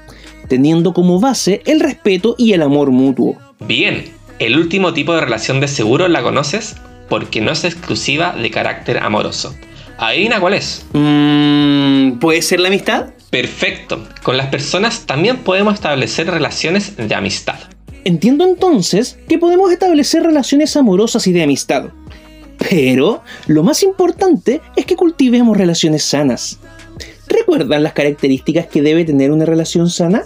teniendo 0.48 0.94
como 0.94 1.20
base 1.20 1.62
el 1.66 1.80
respeto 1.80 2.36
y 2.38 2.54
el 2.54 2.62
amor 2.62 2.92
mutuo. 2.92 3.38
Bien, 3.60 4.06
el 4.40 4.58
último 4.58 4.94
tipo 4.94 5.14
de 5.14 5.22
relación 5.22 5.60
de 5.60 5.68
seguro 5.68 6.08
la 6.08 6.22
conoces 6.22 6.76
porque 7.10 7.42
no 7.42 7.52
es 7.52 7.64
exclusiva 7.64 8.34
de 8.34 8.52
carácter 8.52 8.98
amoroso. 9.00 9.56
¿Adivina 9.98 10.40
cuál 10.40 10.56
es? 10.56 10.86
Mm, 10.94 12.20
¿Puede 12.20 12.42
ser 12.42 12.60
la 12.60 12.68
amistad? 12.68 13.08
Perfecto. 13.30 14.08
Con 14.24 14.38
las 14.38 14.48
personas 14.48 15.06
también 15.06 15.38
podemos 15.38 15.76
establecer 15.76 16.28
relaciones 16.28 16.96
de 16.98 17.16
amistad. 17.16 17.60
Entiendo 18.06 18.46
entonces 18.46 19.18
que 19.28 19.40
podemos 19.40 19.72
establecer 19.72 20.22
relaciones 20.22 20.78
amorosas 20.78 21.26
y 21.26 21.34
de 21.34 21.42
amistad. 21.42 21.90
Pero 22.70 23.24
lo 23.48 23.64
más 23.64 23.82
importante 23.82 24.62
es 24.76 24.86
que 24.86 24.96
cultivemos 24.96 25.58
relaciones 25.58 26.04
sanas. 26.04 26.60
¿Recuerdan 27.28 27.82
las 27.82 27.94
características 27.94 28.68
que 28.68 28.84
debe 28.84 29.06
tener 29.06 29.32
una 29.32 29.46
relación 29.46 29.90
sana? 29.90 30.24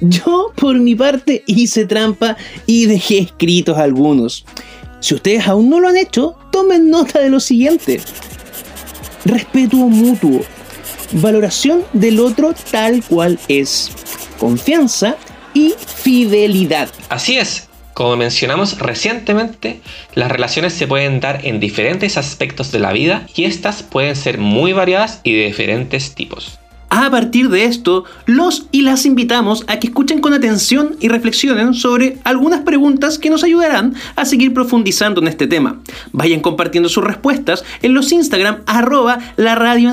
Yo, 0.00 0.52
por 0.56 0.76
mi 0.80 0.96
parte, 0.96 1.44
hice 1.46 1.86
trampa 1.86 2.36
y 2.66 2.86
dejé 2.86 3.18
escritos 3.20 3.78
algunos. 3.78 4.44
Si 4.98 5.14
ustedes 5.14 5.46
aún 5.46 5.70
no 5.70 5.78
lo 5.78 5.86
han 5.86 5.96
hecho, 5.96 6.34
tomen 6.50 6.90
nota 6.90 7.20
de 7.20 7.30
lo 7.30 7.38
siguiente. 7.38 8.00
Respeto 9.24 9.76
mutuo, 9.76 10.40
valoración 11.12 11.84
del 11.92 12.20
otro 12.20 12.54
tal 12.70 13.02
cual 13.04 13.38
es, 13.48 13.90
confianza 14.38 15.16
y 15.54 15.74
fidelidad. 15.78 16.88
Así 17.08 17.38
es, 17.38 17.68
como 17.94 18.16
mencionamos 18.16 18.78
recientemente, 18.78 19.80
las 20.14 20.30
relaciones 20.30 20.74
se 20.74 20.86
pueden 20.86 21.20
dar 21.20 21.46
en 21.46 21.60
diferentes 21.60 22.18
aspectos 22.18 22.70
de 22.70 22.78
la 22.78 22.92
vida 22.92 23.26
y 23.34 23.44
estas 23.44 23.82
pueden 23.82 24.16
ser 24.16 24.36
muy 24.36 24.74
variadas 24.74 25.20
y 25.22 25.34
de 25.34 25.46
diferentes 25.46 26.14
tipos. 26.14 26.58
A 26.88 27.10
partir 27.10 27.48
de 27.48 27.64
esto, 27.64 28.04
los 28.26 28.66
y 28.70 28.82
las 28.82 29.06
invitamos 29.06 29.64
a 29.66 29.78
que 29.78 29.88
escuchen 29.88 30.20
con 30.20 30.32
atención 30.32 30.96
y 31.00 31.08
reflexionen 31.08 31.74
sobre 31.74 32.18
algunas 32.24 32.60
preguntas 32.60 33.18
que 33.18 33.30
nos 33.30 33.42
ayudarán 33.44 33.94
a 34.14 34.24
seguir 34.24 34.54
profundizando 34.54 35.20
en 35.20 35.28
este 35.28 35.46
tema. 35.46 35.80
Vayan 36.12 36.40
compartiendo 36.40 36.88
sus 36.88 37.04
respuestas 37.04 37.64
en 37.82 37.94
los 37.94 38.12
Instagram 38.12 38.62
arroba 38.66 39.18
la 39.36 39.54
radio 39.54 39.92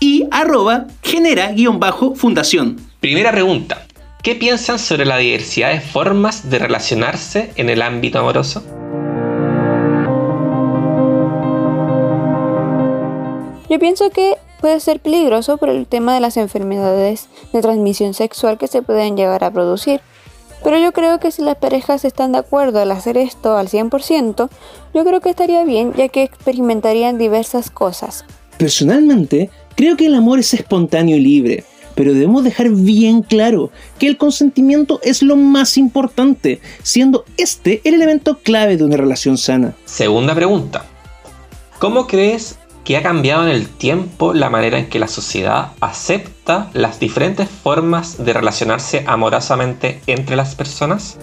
y 0.00 0.24
arroba 0.30 0.86
genera-fundación. 1.02 2.76
Primera 3.00 3.30
pregunta. 3.32 3.86
¿Qué 4.22 4.34
piensan 4.34 4.78
sobre 4.78 5.04
la 5.04 5.18
diversidad 5.18 5.72
de 5.72 5.80
formas 5.80 6.50
de 6.50 6.58
relacionarse 6.58 7.52
en 7.56 7.70
el 7.70 7.82
ámbito 7.82 8.18
amoroso? 8.18 8.64
Yo 13.68 13.78
pienso 13.78 14.10
que 14.10 14.34
puede 14.60 14.80
ser 14.80 15.00
peligroso 15.00 15.56
por 15.56 15.68
el 15.68 15.86
tema 15.86 16.14
de 16.14 16.20
las 16.20 16.36
enfermedades 16.36 17.28
de 17.52 17.62
transmisión 17.62 18.14
sexual 18.14 18.58
que 18.58 18.66
se 18.66 18.82
pueden 18.82 19.16
llegar 19.16 19.44
a 19.44 19.50
producir. 19.50 20.00
Pero 20.64 20.78
yo 20.78 20.92
creo 20.92 21.20
que 21.20 21.30
si 21.30 21.42
las 21.42 21.56
parejas 21.56 22.04
están 22.04 22.32
de 22.32 22.38
acuerdo 22.38 22.80
al 22.80 22.90
hacer 22.90 23.16
esto 23.16 23.56
al 23.56 23.68
100%, 23.68 24.48
yo 24.94 25.04
creo 25.04 25.20
que 25.20 25.30
estaría 25.30 25.64
bien 25.64 25.92
ya 25.96 26.08
que 26.08 26.22
experimentarían 26.22 27.18
diversas 27.18 27.70
cosas. 27.70 28.24
Personalmente, 28.58 29.50
creo 29.74 29.96
que 29.96 30.06
el 30.06 30.14
amor 30.14 30.38
es 30.38 30.54
espontáneo 30.54 31.16
y 31.16 31.20
libre, 31.20 31.64
pero 31.94 32.14
debemos 32.14 32.42
dejar 32.42 32.70
bien 32.70 33.22
claro 33.22 33.70
que 33.98 34.06
el 34.06 34.16
consentimiento 34.16 34.98
es 35.02 35.22
lo 35.22 35.36
más 35.36 35.76
importante, 35.76 36.60
siendo 36.82 37.24
este 37.36 37.80
el 37.84 37.94
elemento 37.94 38.38
clave 38.38 38.76
de 38.76 38.84
una 38.84 38.96
relación 38.96 39.38
sana. 39.38 39.74
Segunda 39.84 40.34
pregunta. 40.34 40.86
¿Cómo 41.78 42.06
crees 42.06 42.58
que 42.86 42.96
ha 42.96 43.02
cambiado 43.02 43.42
en 43.42 43.48
el 43.48 43.68
tiempo 43.68 44.32
la 44.32 44.48
manera 44.48 44.78
en 44.78 44.88
que 44.88 45.00
la 45.00 45.08
sociedad 45.08 45.72
acepta 45.80 46.70
las 46.72 47.00
diferentes 47.00 47.48
formas 47.48 48.24
de 48.24 48.32
relacionarse 48.32 49.02
amorosamente 49.08 50.00
entre 50.06 50.36
las 50.36 50.54
personas? 50.54 51.18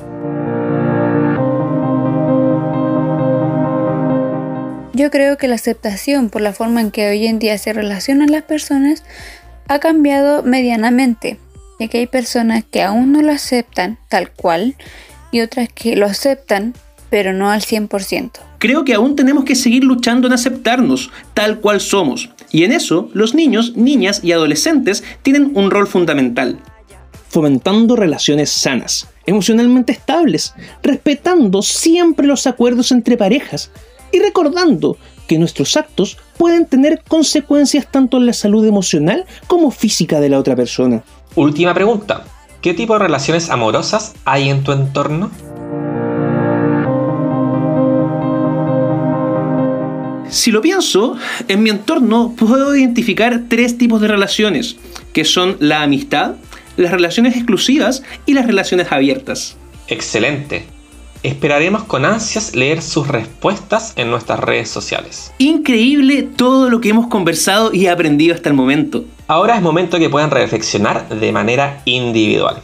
Yo 4.94 5.10
creo 5.10 5.38
que 5.38 5.48
la 5.48 5.56
aceptación 5.56 6.30
por 6.30 6.42
la 6.42 6.52
forma 6.52 6.82
en 6.82 6.92
que 6.92 7.08
hoy 7.08 7.28
en 7.28 7.40
día 7.40 7.58
se 7.58 7.72
relacionan 7.72 8.30
las 8.30 8.44
personas 8.44 9.06
ha 9.70 9.80
cambiado 9.80 10.44
medianamente, 10.44 11.40
ya 11.80 11.88
que 11.88 12.00
hay 12.00 12.08
personas 12.08 12.66
que 12.70 12.84
aún 12.84 13.14
no 13.14 13.22
lo 13.22 13.32
aceptan 13.32 13.98
tal 14.10 14.32
cual 14.32 14.76
y 15.32 15.40
otras 15.40 15.70
que 15.74 15.96
lo 15.96 16.08
aceptan 16.08 16.74
pero 17.10 17.32
no 17.32 17.50
al 17.50 17.62
100% 17.62 18.53
creo 18.64 18.86
que 18.86 18.94
aún 18.94 19.18
tenemos 19.18 19.44
que 19.44 19.56
seguir 19.56 19.84
luchando 19.84 20.26
en 20.26 20.32
aceptarnos 20.32 21.12
tal 21.34 21.60
cual 21.60 21.82
somos. 21.82 22.30
Y 22.50 22.64
en 22.64 22.72
eso, 22.72 23.10
los 23.12 23.36
niños, 23.36 23.76
niñas 23.76 24.22
y 24.24 24.32
adolescentes 24.32 25.04
tienen 25.22 25.52
un 25.56 25.70
rol 25.70 25.86
fundamental. 25.86 26.58
Fomentando 27.28 27.98
relaciones 27.98 28.52
sanas, 28.52 29.10
emocionalmente 29.26 29.92
estables, 29.92 30.54
respetando 30.82 31.62
siempre 31.62 32.26
los 32.26 32.48
acuerdos 32.48 32.94
entre 32.94 33.18
parejas 33.18 33.70
y 34.14 34.20
recordando 34.20 34.96
que 35.28 35.38
nuestros 35.38 35.76
actos 35.76 36.18
pueden 36.38 36.66
tener 36.66 37.04
consecuencias 37.06 37.92
tanto 37.92 38.16
en 38.16 38.28
la 38.28 38.34
salud 38.34 38.66
emocional 38.66 39.26
como 39.48 39.72
física 39.72 40.22
de 40.22 40.30
la 40.30 40.40
otra 40.40 40.56
persona. 40.56 41.04
Última 41.36 41.74
pregunta. 41.74 42.24
¿Qué 42.62 42.74
tipo 42.74 42.94
de 42.94 43.00
relaciones 43.00 43.50
amorosas 43.50 44.14
hay 44.24 44.48
en 44.48 44.64
tu 44.64 44.72
entorno? 44.72 45.32
Si 50.34 50.52
lo 50.52 50.62
pienso, 50.62 51.16
en 51.48 51.62
mi 51.62 51.70
entorno 51.70 52.34
puedo 52.36 52.76
identificar 52.76 53.44
tres 53.50 53.78
tipos 53.78 54.02
de 54.02 54.08
relaciones, 54.08 54.78
que 55.14 55.26
son 55.26 55.58
la 55.60 55.84
amistad, 55.84 56.34
las 56.76 56.92
relaciones 56.92 57.36
exclusivas 57.36 58.02
y 58.26 58.34
las 58.34 58.48
relaciones 58.48 58.92
abiertas. 58.92 59.58
Excelente. 59.88 60.66
Esperaremos 61.22 61.84
con 61.84 62.04
ansias 62.04 62.56
leer 62.56 62.82
sus 62.82 63.08
respuestas 63.08 63.94
en 63.96 64.10
nuestras 64.10 64.40
redes 64.40 64.70
sociales. 64.70 65.32
Increíble 65.38 66.24
todo 66.24 66.72
lo 66.72 66.82
que 66.82 66.90
hemos 66.90 67.08
conversado 67.08 67.72
y 67.72 67.86
aprendido 67.86 68.34
hasta 68.34 68.50
el 68.50 68.56
momento. 68.56 69.06
Ahora 69.28 69.56
es 69.56 69.62
momento 69.62 70.00
que 70.00 70.10
puedan 70.10 70.32
reflexionar 70.32 71.08
de 71.10 71.32
manera 71.32 71.84
individual. 71.86 72.64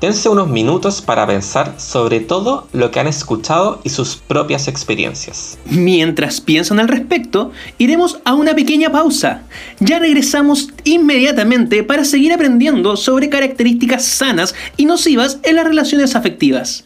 Dense 0.00 0.28
unos 0.28 0.48
minutos 0.48 1.02
para 1.02 1.26
pensar 1.26 1.74
sobre 1.76 2.20
todo 2.20 2.68
lo 2.72 2.92
que 2.92 3.00
han 3.00 3.08
escuchado 3.08 3.80
y 3.82 3.88
sus 3.88 4.14
propias 4.14 4.68
experiencias. 4.68 5.58
Mientras 5.64 6.40
piensan 6.40 6.78
al 6.78 6.86
respecto, 6.86 7.50
iremos 7.78 8.20
a 8.24 8.34
una 8.34 8.54
pequeña 8.54 8.92
pausa. 8.92 9.42
Ya 9.80 9.98
regresamos 9.98 10.68
inmediatamente 10.84 11.82
para 11.82 12.04
seguir 12.04 12.32
aprendiendo 12.32 12.96
sobre 12.96 13.28
características 13.28 14.04
sanas 14.04 14.54
y 14.76 14.84
nocivas 14.84 15.40
en 15.42 15.56
las 15.56 15.66
relaciones 15.66 16.14
afectivas. 16.14 16.84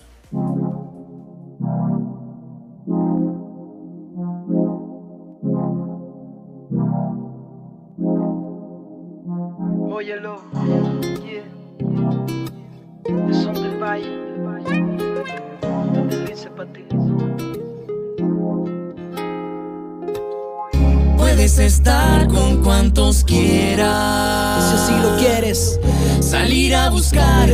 Quieras. 23.25 24.71
Si 24.71 24.77
así 24.77 25.03
lo 25.03 25.17
quieres. 25.17 25.79
salir 26.21 26.75
a 26.75 26.91
buscar 26.91 27.49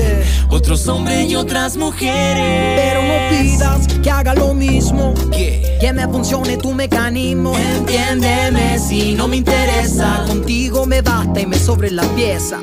otros 0.51 0.89
hombres 0.89 1.31
y 1.31 1.37
otras 1.37 1.77
mujeres. 1.77 2.81
Pero 2.81 3.03
no 3.03 3.31
pidas 3.31 3.87
que 4.03 4.11
haga 4.11 4.35
lo 4.35 4.55
mismo, 4.55 5.15
que 5.31 5.93
me 5.93 6.09
funcione 6.09 6.57
tu 6.57 6.75
mecanismo. 6.75 7.57
Entiéndeme 7.57 8.79
si 8.79 9.15
no 9.15 9.29
me 9.29 9.37
interesa. 9.37 10.25
Contigo 10.27 10.87
me 10.87 11.03
basta 11.03 11.41
y 11.41 11.47
me 11.47 11.59
sobre 11.59 11.91
la 11.91 12.03
pieza. 12.15 12.59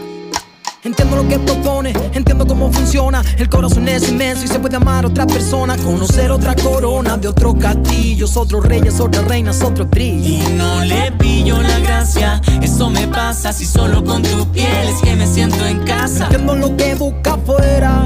Entiendo 0.85 1.15
lo 1.15 1.27
que 1.27 1.39
propone, 1.39 1.93
entiendo 2.13 2.45
cómo 2.45 2.71
funciona. 2.71 3.23
El 3.39 3.49
corazón 3.49 3.87
es 3.87 4.07
inmenso 4.07 4.45
y 4.45 4.47
se 4.47 4.59
puede 4.59 4.75
amar 4.75 5.03
a 5.03 5.07
otra 5.07 5.25
persona. 5.25 5.75
Conocer 5.77 6.29
otra 6.29 6.53
corona 6.53 7.17
de 7.17 7.27
otros 7.27 7.55
castillos, 7.59 8.37
otros 8.37 8.63
reyes, 8.63 8.99
otras 8.99 9.25
reinas, 9.25 9.63
otro 9.63 9.87
brillo. 9.87 10.45
Y 10.45 10.53
no 10.55 10.85
le 10.85 11.11
pillo 11.13 11.59
la 11.59 11.79
gracia, 11.79 12.39
eso 12.61 12.91
me 12.91 13.07
pasa 13.07 13.51
si 13.51 13.65
solo 13.65 14.03
con 14.03 14.21
tu 14.21 14.51
piel 14.51 14.87
es 14.87 15.01
que 15.01 15.15
me 15.15 15.25
siento 15.25 15.65
en 15.65 15.79
casa. 15.85 16.25
Entiendo 16.25 16.55
lo 16.55 16.77
que 16.77 16.93
busca 16.93 17.33
afuera, 17.33 18.05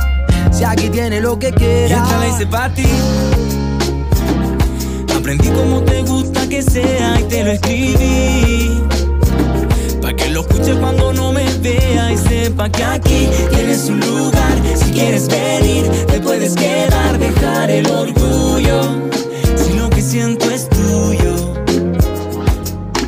si 0.52 0.64
aquí 0.64 0.90
tiene 0.90 1.22
lo 1.22 1.38
que 1.38 1.50
quiera. 1.50 1.96
Y 1.96 1.98
esta 2.02 2.18
la 2.18 2.28
hice 2.28 2.46
para 2.46 2.74
ti. 2.74 2.86
Aprendí 5.16 5.48
como 5.48 5.80
te 5.80 6.02
gusta 6.02 6.46
que 6.46 6.60
sea 6.60 7.20
y 7.20 7.22
te 7.22 7.42
lo 7.42 7.52
escribí 7.52 8.97
que 10.18 10.28
lo 10.30 10.40
escuche 10.40 10.74
cuando 10.74 11.12
no 11.12 11.32
me 11.32 11.46
vea 11.58 12.12
y 12.12 12.18
sepa 12.18 12.68
que 12.68 12.84
aquí 12.84 13.28
tienes 13.50 13.88
un 13.88 14.00
lugar. 14.00 14.56
Si 14.74 14.90
quieres 14.90 15.28
venir, 15.28 15.88
te 16.06 16.20
puedes 16.20 16.54
quedar, 16.54 17.18
dejar 17.18 17.70
el 17.70 17.86
orgullo. 17.90 18.80
Si 19.56 19.72
lo 19.74 19.88
que 19.90 20.02
siento 20.02 20.50
es 20.50 20.68
tuyo. 20.68 21.54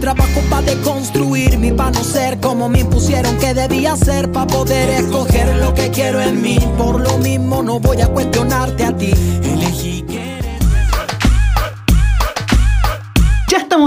Trabajo 0.01 0.41
para 0.49 0.63
deconstruirme, 0.63 1.75
para 1.75 1.91
no 1.91 2.05
ser 2.05 2.41
como 2.41 2.69
me 2.69 2.81
impusieron 2.81 3.37
que 3.39 3.53
debía 3.53 3.97
ser, 3.97 4.33
para 4.33 4.47
poder 4.47 4.89
escoger 4.89 5.57
lo 5.57 5.75
que 5.75 5.91
quiero 5.91 6.21
en 6.21 6.41
mí. 6.41 6.59
Por 6.79 7.01
lo 7.01 7.19
mismo 7.19 7.63
no 7.63 7.81
voy 7.81 8.01
a 8.01 8.09
cuestionarte 8.09 8.85
a 8.85 8.97
ti. 8.97 9.13
Elegí 9.43 10.03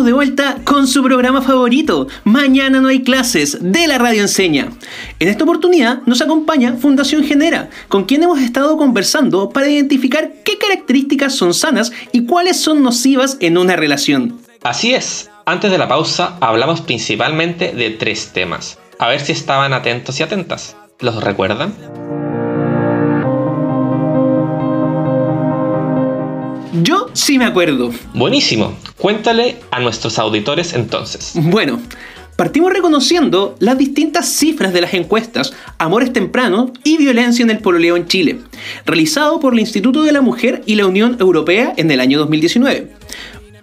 de 0.01 0.13
vuelta 0.13 0.57
con 0.63 0.87
su 0.87 1.03
programa 1.03 1.41
favorito, 1.43 2.07
Mañana 2.23 2.81
no 2.81 2.87
hay 2.87 3.03
clases, 3.03 3.57
de 3.61 3.85
la 3.85 3.99
Radio 3.99 4.21
Enseña. 4.21 4.69
En 5.19 5.27
esta 5.27 5.43
oportunidad 5.43 6.01
nos 6.07 6.21
acompaña 6.21 6.73
Fundación 6.73 7.23
Genera, 7.23 7.69
con 7.89 8.05
quien 8.05 8.23
hemos 8.23 8.39
estado 8.39 8.75
conversando 8.77 9.49
para 9.49 9.69
identificar 9.69 10.31
qué 10.43 10.57
características 10.57 11.35
son 11.35 11.53
sanas 11.53 11.91
y 12.11 12.25
cuáles 12.25 12.59
son 12.59 12.81
nocivas 12.81 13.37
en 13.39 13.57
una 13.57 13.75
relación. 13.75 14.39
Así 14.63 14.95
es, 14.95 15.29
antes 15.45 15.69
de 15.69 15.77
la 15.77 15.87
pausa 15.87 16.37
hablamos 16.41 16.81
principalmente 16.81 17.73
de 17.73 17.91
tres 17.91 18.31
temas. 18.33 18.79
A 18.97 19.09
ver 19.09 19.21
si 19.21 19.33
estaban 19.33 19.73
atentos 19.73 20.19
y 20.19 20.23
atentas. 20.23 20.75
¿Los 20.99 21.23
recuerdan? 21.23 21.73
Yo 26.81 27.07
sí 27.13 27.37
me 27.37 27.45
acuerdo. 27.45 27.91
Buenísimo. 28.15 28.75
Cuéntale 28.97 29.57
a 29.69 29.79
nuestros 29.79 30.17
auditores 30.17 30.73
entonces. 30.73 31.33
Bueno, 31.35 31.79
partimos 32.35 32.73
reconociendo 32.73 33.55
las 33.59 33.77
distintas 33.77 34.27
cifras 34.27 34.73
de 34.73 34.81
las 34.81 34.95
encuestas 34.95 35.53
Amores 35.77 36.11
Tempranos 36.11 36.71
y 36.83 36.97
Violencia 36.97 37.43
en 37.43 37.51
el 37.51 37.59
Pololeo 37.59 37.95
en 37.95 38.07
Chile, 38.07 38.39
realizado 38.87 39.39
por 39.39 39.53
el 39.53 39.59
Instituto 39.59 40.01
de 40.01 40.13
la 40.13 40.21
Mujer 40.21 40.63
y 40.65 40.73
la 40.73 40.87
Unión 40.87 41.17
Europea 41.19 41.73
en 41.77 41.91
el 41.91 41.99
año 41.99 42.17
2019. 42.17 42.91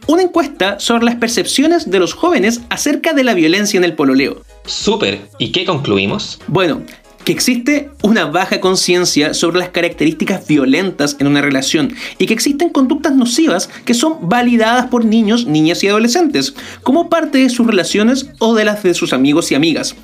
Una 0.06 0.22
encuesta 0.22 0.78
sobre 0.78 1.04
las 1.04 1.16
percepciones 1.16 1.90
de 1.90 1.98
los 1.98 2.14
jóvenes 2.14 2.60
acerca 2.68 3.12
de 3.12 3.24
la 3.24 3.34
violencia 3.34 3.76
en 3.76 3.84
el 3.84 3.94
pololeo. 3.94 4.42
Súper, 4.66 5.20
¿y 5.38 5.50
qué 5.50 5.64
concluimos? 5.64 6.38
Bueno, 6.46 6.82
que 7.24 7.32
existe 7.32 7.90
una 8.02 8.26
baja 8.26 8.60
conciencia 8.60 9.34
sobre 9.34 9.58
las 9.58 9.68
características 9.68 10.46
violentas 10.46 11.16
en 11.18 11.26
una 11.26 11.40
relación 11.40 11.94
y 12.18 12.26
que 12.26 12.34
existen 12.34 12.70
conductas 12.70 13.14
nocivas 13.14 13.68
que 13.84 13.94
son 13.94 14.28
validadas 14.28 14.86
por 14.86 15.04
niños, 15.04 15.46
niñas 15.46 15.82
y 15.84 15.88
adolescentes 15.88 16.54
como 16.82 17.08
parte 17.08 17.38
de 17.38 17.50
sus 17.50 17.66
relaciones 17.66 18.30
o 18.38 18.54
de 18.54 18.64
las 18.64 18.82
de 18.82 18.94
sus 18.94 19.12
amigos 19.12 19.50
y 19.50 19.54
amigas. 19.54 19.94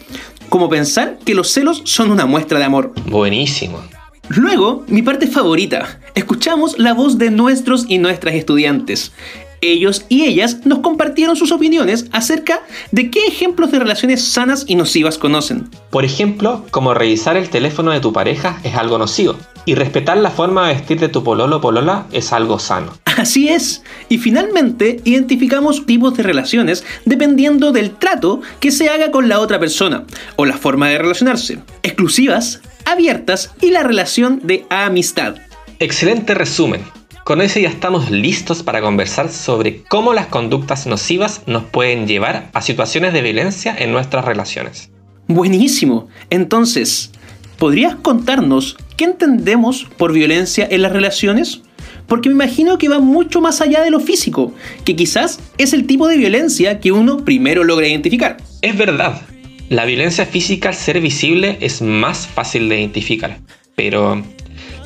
Como 0.48 0.68
pensar 0.68 1.18
que 1.24 1.34
los 1.34 1.50
celos 1.50 1.82
son 1.84 2.10
una 2.10 2.26
muestra 2.26 2.58
de 2.58 2.64
amor. 2.64 2.92
Buenísimo. 3.06 3.80
Luego, 4.28 4.84
mi 4.88 5.02
parte 5.02 5.26
favorita. 5.26 6.00
Escuchamos 6.14 6.78
la 6.78 6.94
voz 6.94 7.18
de 7.18 7.30
nuestros 7.30 7.84
y 7.88 7.98
nuestras 7.98 8.34
estudiantes. 8.34 9.12
Ellos 9.60 10.04
y 10.08 10.24
ellas 10.24 10.64
nos 10.64 10.80
compartieron 10.80 11.36
sus 11.36 11.52
opiniones 11.52 12.06
acerca 12.12 12.62
de 12.92 13.10
qué 13.10 13.26
ejemplos 13.26 13.70
de 13.70 13.78
relaciones 13.78 14.24
sanas 14.24 14.64
y 14.66 14.74
nocivas 14.74 15.18
conocen. 15.18 15.68
Por 15.90 16.04
ejemplo, 16.04 16.64
como 16.70 16.94
revisar 16.94 17.36
el 17.36 17.48
teléfono 17.48 17.92
de 17.92 18.00
tu 18.00 18.12
pareja 18.12 18.60
es 18.64 18.74
algo 18.74 18.98
nocivo 18.98 19.36
y 19.66 19.74
respetar 19.74 20.16
la 20.16 20.30
forma 20.30 20.68
de 20.68 20.74
vestir 20.74 20.98
de 21.00 21.08
tu 21.08 21.22
pololo 21.22 21.60
polola 21.60 22.06
es 22.12 22.32
algo 22.32 22.58
sano. 22.58 22.96
Así 23.16 23.48
es. 23.48 23.82
Y 24.08 24.18
finalmente 24.18 25.00
identificamos 25.04 25.84
tipos 25.84 26.16
de 26.16 26.22
relaciones 26.22 26.84
dependiendo 27.04 27.72
del 27.72 27.90
trato 27.90 28.40
que 28.60 28.70
se 28.70 28.88
haga 28.88 29.10
con 29.10 29.28
la 29.28 29.40
otra 29.40 29.58
persona 29.58 30.04
o 30.36 30.46
la 30.46 30.56
forma 30.56 30.88
de 30.88 30.98
relacionarse. 30.98 31.58
Exclusivas, 31.82 32.60
abiertas 32.84 33.52
y 33.60 33.70
la 33.70 33.82
relación 33.82 34.40
de 34.44 34.64
amistad. 34.70 35.36
Excelente 35.78 36.34
resumen. 36.34 36.82
Con 37.26 37.40
eso 37.42 37.58
ya 37.58 37.70
estamos 37.70 38.12
listos 38.12 38.62
para 38.62 38.80
conversar 38.80 39.32
sobre 39.32 39.82
cómo 39.82 40.14
las 40.14 40.28
conductas 40.28 40.86
nocivas 40.86 41.42
nos 41.48 41.64
pueden 41.64 42.06
llevar 42.06 42.50
a 42.52 42.62
situaciones 42.62 43.12
de 43.12 43.20
violencia 43.20 43.74
en 43.76 43.90
nuestras 43.90 44.24
relaciones. 44.24 44.90
Buenísimo. 45.26 46.06
Entonces, 46.30 47.10
¿podrías 47.58 47.96
contarnos 47.96 48.76
qué 48.96 49.06
entendemos 49.06 49.88
por 49.96 50.12
violencia 50.12 50.68
en 50.70 50.82
las 50.82 50.92
relaciones? 50.92 51.62
Porque 52.06 52.28
me 52.28 52.36
imagino 52.36 52.78
que 52.78 52.88
va 52.88 53.00
mucho 53.00 53.40
más 53.40 53.60
allá 53.60 53.82
de 53.82 53.90
lo 53.90 53.98
físico, 53.98 54.54
que 54.84 54.94
quizás 54.94 55.40
es 55.58 55.72
el 55.72 55.88
tipo 55.88 56.06
de 56.06 56.18
violencia 56.18 56.78
que 56.78 56.92
uno 56.92 57.24
primero 57.24 57.64
logra 57.64 57.88
identificar. 57.88 58.36
Es 58.62 58.78
verdad, 58.78 59.20
la 59.68 59.84
violencia 59.84 60.26
física 60.26 60.68
al 60.68 60.76
ser 60.76 61.00
visible 61.00 61.58
es 61.60 61.82
más 61.82 62.28
fácil 62.28 62.68
de 62.68 62.78
identificar, 62.78 63.40
pero 63.74 64.22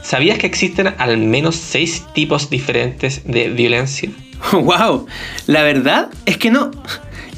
¿Sabías 0.02 0.38
que 0.38 0.46
existen 0.46 0.94
al 0.98 1.18
menos 1.18 1.56
seis 1.56 2.04
tipos 2.14 2.50
diferentes 2.50 3.22
de 3.24 3.48
violencia? 3.48 4.10
¡Wow! 4.52 5.06
La 5.46 5.62
verdad 5.62 6.08
es 6.26 6.38
que 6.38 6.50
no. 6.50 6.70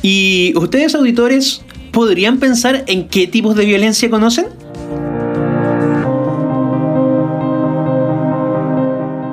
¿Y 0.02 0.52
ustedes, 0.56 0.94
auditores, 0.94 1.62
podrían 1.92 2.38
pensar 2.38 2.84
en 2.86 3.08
qué 3.08 3.26
tipos 3.26 3.56
de 3.56 3.64
violencia 3.64 4.10
conocen? 4.10 4.46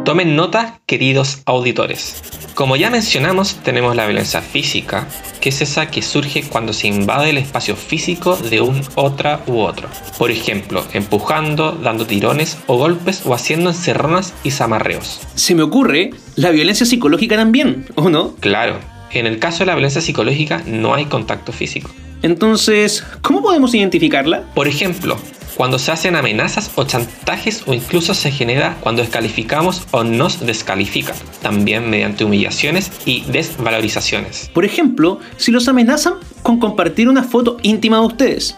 Tomen 0.05 0.35
nota, 0.35 0.81
queridos 0.87 1.41
auditores. 1.45 2.23
Como 2.55 2.75
ya 2.75 2.89
mencionamos, 2.89 3.55
tenemos 3.63 3.95
la 3.95 4.05
violencia 4.05 4.41
física, 4.41 5.07
que 5.39 5.49
es 5.49 5.61
esa 5.61 5.89
que 5.89 6.01
surge 6.01 6.43
cuando 6.43 6.73
se 6.73 6.87
invade 6.87 7.29
el 7.29 7.37
espacio 7.37 7.75
físico 7.75 8.35
de 8.35 8.61
un 8.61 8.81
otra 8.95 9.41
u 9.47 9.59
otro. 9.59 9.87
Por 10.17 10.31
ejemplo, 10.31 10.83
empujando, 10.93 11.71
dando 11.71 12.05
tirones 12.05 12.57
o 12.67 12.77
golpes 12.77 13.21
o 13.25 13.33
haciendo 13.33 13.69
encerronas 13.69 14.33
y 14.43 14.51
zamarreos. 14.51 15.21
Se 15.35 15.55
me 15.55 15.63
ocurre 15.63 16.11
la 16.35 16.51
violencia 16.51 16.85
psicológica 16.85 17.35
también, 17.35 17.85
¿o 17.95 18.09
no? 18.09 18.35
Claro, 18.39 18.79
en 19.11 19.27
el 19.27 19.39
caso 19.39 19.59
de 19.59 19.67
la 19.67 19.75
violencia 19.75 20.01
psicológica 20.01 20.63
no 20.65 20.93
hay 20.93 21.05
contacto 21.05 21.51
físico. 21.51 21.91
Entonces, 22.21 23.03
¿cómo 23.21 23.41
podemos 23.41 23.73
identificarla? 23.73 24.43
Por 24.53 24.67
ejemplo, 24.67 25.17
cuando 25.59 25.77
se 25.77 25.91
hacen 25.91 26.15
amenazas 26.15 26.71
o 26.75 26.85
chantajes 26.85 27.63
o 27.65 27.73
incluso 27.73 28.13
se 28.13 28.31
genera 28.31 28.77
cuando 28.79 29.01
descalificamos 29.01 29.83
o 29.91 30.05
nos 30.05 30.39
descalifican, 30.39 31.17
también 31.41 31.89
mediante 31.89 32.23
humillaciones 32.23 32.89
y 33.03 33.25
desvalorizaciones. 33.25 34.49
Por 34.53 34.63
ejemplo, 34.63 35.19
si 35.35 35.51
los 35.51 35.67
amenazan 35.67 36.13
con 36.43 36.61
compartir 36.61 37.09
una 37.09 37.23
foto 37.23 37.57
íntima 37.61 37.99
de 37.99 38.05
ustedes, 38.05 38.55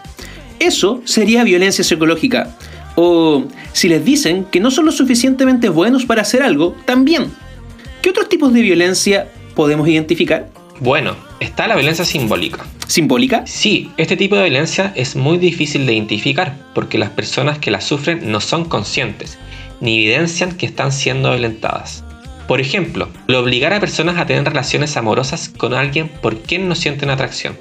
eso 0.60 1.02
sería 1.04 1.42
violencia 1.42 1.82
psicológica. 1.82 2.56
O 2.94 3.46
si 3.72 3.88
les 3.88 4.04
dicen 4.04 4.44
que 4.44 4.60
no 4.60 4.70
son 4.70 4.86
lo 4.86 4.92
suficientemente 4.92 5.70
buenos 5.70 6.04
para 6.04 6.22
hacer 6.22 6.40
algo, 6.40 6.76
también. 6.84 7.32
¿Qué 8.00 8.10
otros 8.10 8.28
tipos 8.28 8.52
de 8.52 8.60
violencia 8.60 9.26
podemos 9.56 9.88
identificar? 9.88 10.50
Bueno, 10.82 11.14
está 11.38 11.68
la 11.68 11.76
violencia 11.76 12.04
simbólica. 12.04 12.66
¿Simbólica? 12.88 13.46
Sí, 13.46 13.92
este 13.98 14.16
tipo 14.16 14.34
de 14.34 14.42
violencia 14.42 14.92
es 14.96 15.14
muy 15.14 15.38
difícil 15.38 15.86
de 15.86 15.92
identificar 15.92 16.56
porque 16.74 16.98
las 16.98 17.10
personas 17.10 17.60
que 17.60 17.70
la 17.70 17.80
sufren 17.80 18.32
no 18.32 18.40
son 18.40 18.64
conscientes 18.64 19.38
ni 19.80 19.94
evidencian 19.94 20.56
que 20.56 20.66
están 20.66 20.90
siendo 20.90 21.30
violentadas. 21.30 22.02
Por 22.48 22.60
ejemplo, 22.60 23.08
lo 23.28 23.38
obligar 23.38 23.72
a 23.72 23.78
personas 23.78 24.18
a 24.18 24.26
tener 24.26 24.44
relaciones 24.44 24.96
amorosas 24.96 25.50
con 25.50 25.72
alguien 25.72 26.08
por 26.08 26.40
quien 26.40 26.68
no 26.68 26.74
sienten 26.74 27.10
atracción. 27.10 27.56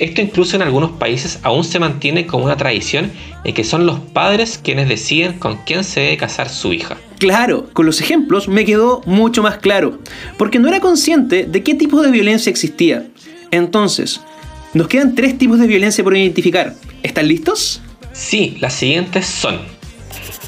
Esto 0.00 0.22
incluso 0.22 0.56
en 0.56 0.62
algunos 0.62 0.92
países 0.92 1.38
aún 1.42 1.62
se 1.62 1.78
mantiene 1.78 2.26
como 2.26 2.46
una 2.46 2.56
tradición 2.56 3.12
en 3.44 3.54
que 3.54 3.64
son 3.64 3.84
los 3.84 4.00
padres 4.00 4.58
quienes 4.62 4.88
deciden 4.88 5.38
con 5.38 5.58
quién 5.58 5.84
se 5.84 6.00
debe 6.00 6.16
casar 6.16 6.48
su 6.48 6.72
hija. 6.72 6.96
Claro, 7.18 7.68
con 7.74 7.84
los 7.84 8.00
ejemplos 8.00 8.48
me 8.48 8.64
quedó 8.64 9.02
mucho 9.04 9.42
más 9.42 9.58
claro, 9.58 9.98
porque 10.38 10.58
no 10.58 10.68
era 10.68 10.80
consciente 10.80 11.44
de 11.44 11.62
qué 11.62 11.74
tipo 11.74 12.00
de 12.00 12.10
violencia 12.10 12.48
existía. 12.48 13.08
Entonces, 13.50 14.22
nos 14.72 14.88
quedan 14.88 15.14
tres 15.14 15.36
tipos 15.36 15.58
de 15.58 15.66
violencia 15.66 16.02
por 16.02 16.16
identificar. 16.16 16.74
¿Están 17.02 17.28
listos? 17.28 17.82
Sí, 18.14 18.56
las 18.58 18.72
siguientes 18.72 19.26
son 19.26 19.58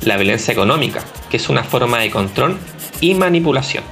la 0.02 0.16
violencia 0.16 0.52
económica, 0.52 1.04
que 1.30 1.36
es 1.36 1.50
una 1.50 1.62
forma 1.62 1.98
de 1.98 2.10
control 2.10 2.56
y 3.02 3.14
manipulación, 3.14 3.84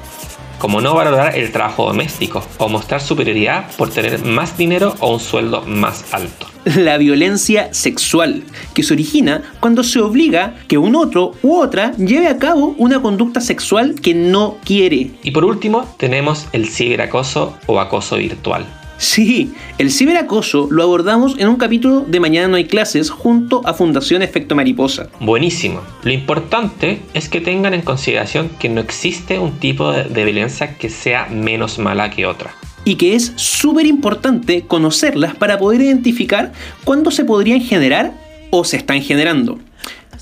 como 0.60 0.82
no 0.82 0.94
valorar 0.94 1.36
el 1.36 1.50
trabajo 1.50 1.86
doméstico 1.86 2.44
o 2.58 2.68
mostrar 2.68 3.00
superioridad 3.00 3.74
por 3.76 3.88
tener 3.88 4.22
más 4.24 4.58
dinero 4.58 4.94
o 5.00 5.14
un 5.14 5.20
sueldo 5.20 5.62
más 5.62 6.12
alto. 6.12 6.46
La 6.76 6.98
violencia 6.98 7.72
sexual, 7.72 8.44
que 8.74 8.82
se 8.82 8.92
origina 8.92 9.42
cuando 9.58 9.82
se 9.82 10.00
obliga 10.00 10.54
que 10.68 10.76
un 10.76 10.94
otro 10.94 11.32
u 11.42 11.56
otra 11.56 11.92
lleve 11.92 12.28
a 12.28 12.38
cabo 12.38 12.74
una 12.76 13.00
conducta 13.00 13.40
sexual 13.40 13.94
que 14.02 14.12
no 14.14 14.58
quiere. 14.62 15.12
Y 15.22 15.30
por 15.30 15.46
último, 15.46 15.92
tenemos 15.96 16.46
el 16.52 16.68
ciberacoso 16.68 17.56
o 17.66 17.80
acoso 17.80 18.16
virtual. 18.16 18.66
Sí, 19.00 19.54
el 19.78 19.90
ciberacoso 19.90 20.68
lo 20.70 20.82
abordamos 20.82 21.34
en 21.38 21.48
un 21.48 21.56
capítulo 21.56 22.04
de 22.06 22.20
Mañana 22.20 22.48
no 22.48 22.56
hay 22.56 22.66
clases 22.66 23.08
junto 23.08 23.62
a 23.64 23.72
Fundación 23.72 24.20
Efecto 24.20 24.54
Mariposa. 24.54 25.08
Buenísimo. 25.20 25.80
Lo 26.04 26.12
importante 26.12 27.00
es 27.14 27.30
que 27.30 27.40
tengan 27.40 27.72
en 27.72 27.80
consideración 27.80 28.50
que 28.58 28.68
no 28.68 28.82
existe 28.82 29.38
un 29.38 29.52
tipo 29.52 29.90
de, 29.90 30.04
de 30.04 30.24
violencia 30.26 30.76
que 30.76 30.90
sea 30.90 31.28
menos 31.30 31.78
mala 31.78 32.10
que 32.10 32.26
otra. 32.26 32.54
Y 32.84 32.96
que 32.96 33.14
es 33.14 33.32
súper 33.36 33.86
importante 33.86 34.66
conocerlas 34.66 35.34
para 35.34 35.58
poder 35.58 35.80
identificar 35.80 36.52
cuándo 36.84 37.10
se 37.10 37.24
podrían 37.24 37.62
generar 37.62 38.12
o 38.50 38.64
se 38.64 38.76
están 38.76 39.00
generando. 39.00 39.58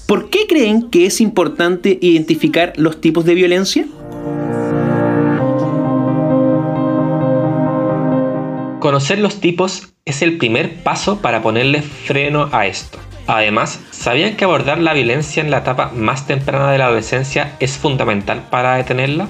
¿Por 0.07 0.31
qué 0.31 0.47
creen 0.49 0.89
que 0.89 1.05
es 1.05 1.21
importante 1.21 1.99
identificar 2.01 2.75
los 2.77 3.01
tipos 3.01 3.25
de 3.25 3.35
violencia? 3.35 3.87
Conocer 8.81 9.19
los 9.19 9.41
tipos 9.41 9.93
es 10.05 10.23
el 10.23 10.39
primer 10.39 10.85
paso 10.85 11.21
para 11.21 11.43
ponerle 11.43 11.83
freno 11.83 12.49
a 12.53 12.67
esto. 12.67 12.99
Además, 13.27 13.81
¿sabían 13.91 14.37
que 14.37 14.45
abordar 14.45 14.79
la 14.79 14.95
violencia 14.95 15.43
en 15.43 15.51
la 15.51 15.59
etapa 15.59 15.91
más 15.97 16.29
temprana 16.29 16.71
de 16.71 16.79
la 16.79 16.87
adolescencia 16.87 17.57
es 17.59 17.77
fundamental 17.77 18.47
para 18.51 18.77
detenerla? 18.77 19.29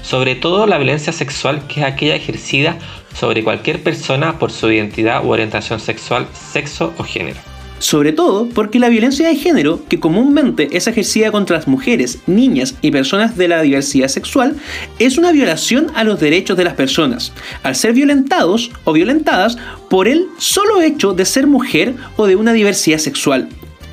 Sobre 0.00 0.36
todo 0.36 0.66
la 0.66 0.78
violencia 0.78 1.12
sexual, 1.12 1.66
que 1.68 1.80
es 1.80 1.86
aquella 1.86 2.16
ejercida 2.16 2.78
sobre 3.14 3.44
cualquier 3.44 3.82
persona 3.82 4.38
por 4.38 4.50
su 4.50 4.72
identidad 4.72 5.22
u 5.22 5.32
orientación 5.32 5.80
sexual, 5.80 6.26
sexo 6.32 6.94
o 6.96 7.04
género. 7.04 7.40
Sobre 7.78 8.12
todo 8.12 8.48
porque 8.48 8.78
la 8.78 8.88
violencia 8.88 9.28
de 9.28 9.36
género, 9.36 9.80
que 9.88 10.00
comúnmente 10.00 10.68
es 10.72 10.86
ejercida 10.86 11.30
contra 11.30 11.56
las 11.56 11.68
mujeres, 11.68 12.18
niñas 12.26 12.74
y 12.82 12.90
personas 12.90 13.36
de 13.36 13.48
la 13.48 13.62
diversidad 13.62 14.08
sexual, 14.08 14.56
es 14.98 15.18
una 15.18 15.32
violación 15.32 15.86
a 15.94 16.04
los 16.04 16.18
derechos 16.20 16.56
de 16.56 16.64
las 16.64 16.74
personas, 16.74 17.32
al 17.62 17.76
ser 17.76 17.92
violentados 17.92 18.70
o 18.84 18.92
violentadas 18.92 19.58
por 19.88 20.08
el 20.08 20.26
solo 20.38 20.82
hecho 20.82 21.12
de 21.12 21.24
ser 21.24 21.46
mujer 21.46 21.94
o 22.16 22.26
de 22.26 22.36
una 22.36 22.52
diversidad 22.52 22.98
sexual. 22.98 23.48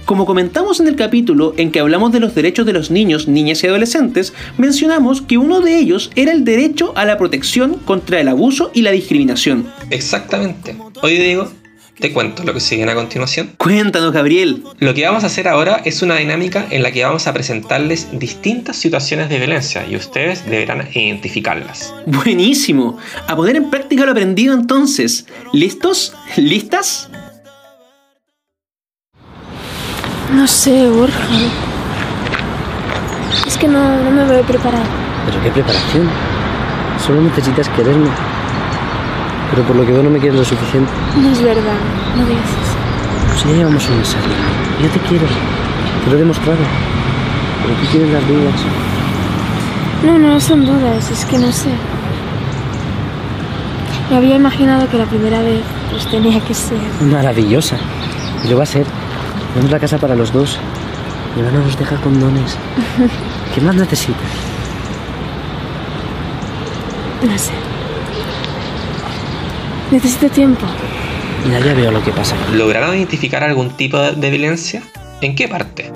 Como 0.06 0.28
comentamos 0.28 0.80
en 0.80 0.88
el 0.88 0.96
capítulo 0.96 1.56
en 1.58 1.72
que 1.72 1.80
hablamos 1.80 2.12
de 2.12 2.20
los 2.20 2.36
derechos 2.36 2.68
de 2.68 2.74
los 2.74 2.92
niños, 2.92 3.28
niñas 3.28 3.64
y 3.64 3.68
adolescentes, 3.68 4.34
mencionamos 4.56 5.24
que 5.24 5.40
uno 5.40 5.62
de 5.62 5.80
ellos 5.80 6.12
era 6.16 6.32
el 6.32 6.46
derecho 6.46 6.94
a 6.96 7.06
la 7.06 7.18
protección 7.18 7.80
contra 7.86 8.20
el 8.20 8.28
abuso 8.28 8.70
y 8.76 8.84
la 8.84 8.92
discriminación. 8.92 9.68
Exactamente. 9.90 10.78
Hoy 11.02 11.18
digo, 11.18 11.50
te 12.00 12.12
cuento 12.12 12.44
lo 12.44 12.54
que 12.54 12.60
siguen 12.60 12.90
a 12.90 12.96
continuación. 12.96 13.52
Cuéntanos, 13.58 14.12
Gabriel. 14.12 14.64
Lo 14.80 14.94
que 14.94 15.06
vamos 15.06 15.24
a 15.24 15.28
hacer 15.28 15.48
ahora 15.48 15.82
es 15.86 16.02
una 16.02 16.16
dinámica 16.16 16.66
en 16.70 16.84
la 16.84 16.92
que 16.92 17.04
vamos 17.04 17.28
a 17.28 17.34
presentarles 17.34 18.20
distintas 18.20 18.76
situaciones 18.76 19.30
de 19.30 19.38
violencia 19.38 19.86
y 19.88 19.96
ustedes 19.96 20.46
deberán 20.46 20.90
identificarlas. 20.94 21.94
Buenísimo. 22.06 22.98
A 23.28 23.36
poner 23.36 23.56
en 23.56 23.70
práctica 23.70 24.06
lo 24.06 24.12
aprendido 24.12 24.54
entonces. 24.54 25.26
¿Listos? 25.54 26.14
¿Listas? 26.36 27.10
No 30.34 30.48
sé, 30.48 30.90
Borja. 30.90 31.28
Es 33.48 33.58
que 33.58 33.68
no, 33.68 34.04
no 34.04 34.12
me 34.12 34.26
veo 34.26 34.42
preparada. 34.44 34.86
¿Pero 35.26 35.44
qué 35.44 35.50
preparación? 35.52 36.10
Solo 37.06 37.22
necesitas 37.22 37.70
quererme. 37.70 38.10
Pero 39.52 39.64
por 39.64 39.76
lo 39.76 39.86
que 39.86 39.92
veo 39.92 40.04
no 40.04 40.10
me 40.10 40.20
quieres 40.20 40.40
lo 40.40 40.46
suficiente. 40.46 40.92
No 41.22 41.30
es 41.30 41.42
verdad, 41.42 41.80
no 42.18 42.26
digas 42.26 42.46
eso. 42.46 42.76
Pues 43.28 43.44
ya 43.44 43.52
llevamos 43.52 43.90
un 43.90 43.98
mes 43.98 44.08
saliendo. 44.08 44.36
Yo 44.82 44.90
te 44.90 45.00
quiero. 45.08 45.26
Te 46.04 46.10
lo 46.10 46.16
he 46.16 46.20
demostrado. 46.20 46.60
Pero 47.64 47.76
tú 47.80 47.86
tienes 47.92 48.12
las 48.12 48.28
dudas. 48.28 48.54
No, 50.06 50.20
no 50.20 50.40
son 50.40 50.66
dudas, 50.66 51.12
es 51.12 51.26
que 51.26 51.38
no 51.38 51.52
sé. 51.52 51.70
Me 54.10 54.18
había 54.18 54.36
imaginado 54.36 54.88
que 54.90 54.98
la 54.98 55.06
primera 55.06 55.42
vez 55.42 55.62
pues 55.90 56.06
tenía 56.08 56.40
que 56.42 56.54
ser. 56.54 56.78
Maravillosa. 57.02 57.78
Y 58.44 58.50
lo 58.50 58.58
va 58.58 58.64
a 58.64 58.68
ser. 58.68 58.86
Tenemos 59.54 59.72
la 59.72 59.80
casa 59.80 59.98
para 59.98 60.16
los 60.16 60.32
dos. 60.32 60.60
Y 61.38 61.42
van 61.42 61.56
a 61.56 61.60
nos 61.60 61.78
dejar 61.78 62.00
condones. 62.02 62.58
¿Qué 63.56 63.62
más 63.62 63.76
necesitas? 63.76 64.22
No 67.24 67.38
sé. 67.38 67.75
Necesito 69.92 70.30
tiempo. 70.30 70.66
Ya, 71.50 71.60
ya 71.60 71.74
veo 71.74 71.92
lo 71.92 72.04
que 72.04 72.12
pasa. 72.12 72.36
¿Lograron 72.54 72.96
identificar 72.96 73.44
algún 73.44 73.70
tipo 73.78 73.98
de, 74.00 74.14
de 74.14 74.30
violencia? 74.30 74.82
¿En 75.22 75.36
qué 75.36 75.48
parte? 75.48 75.92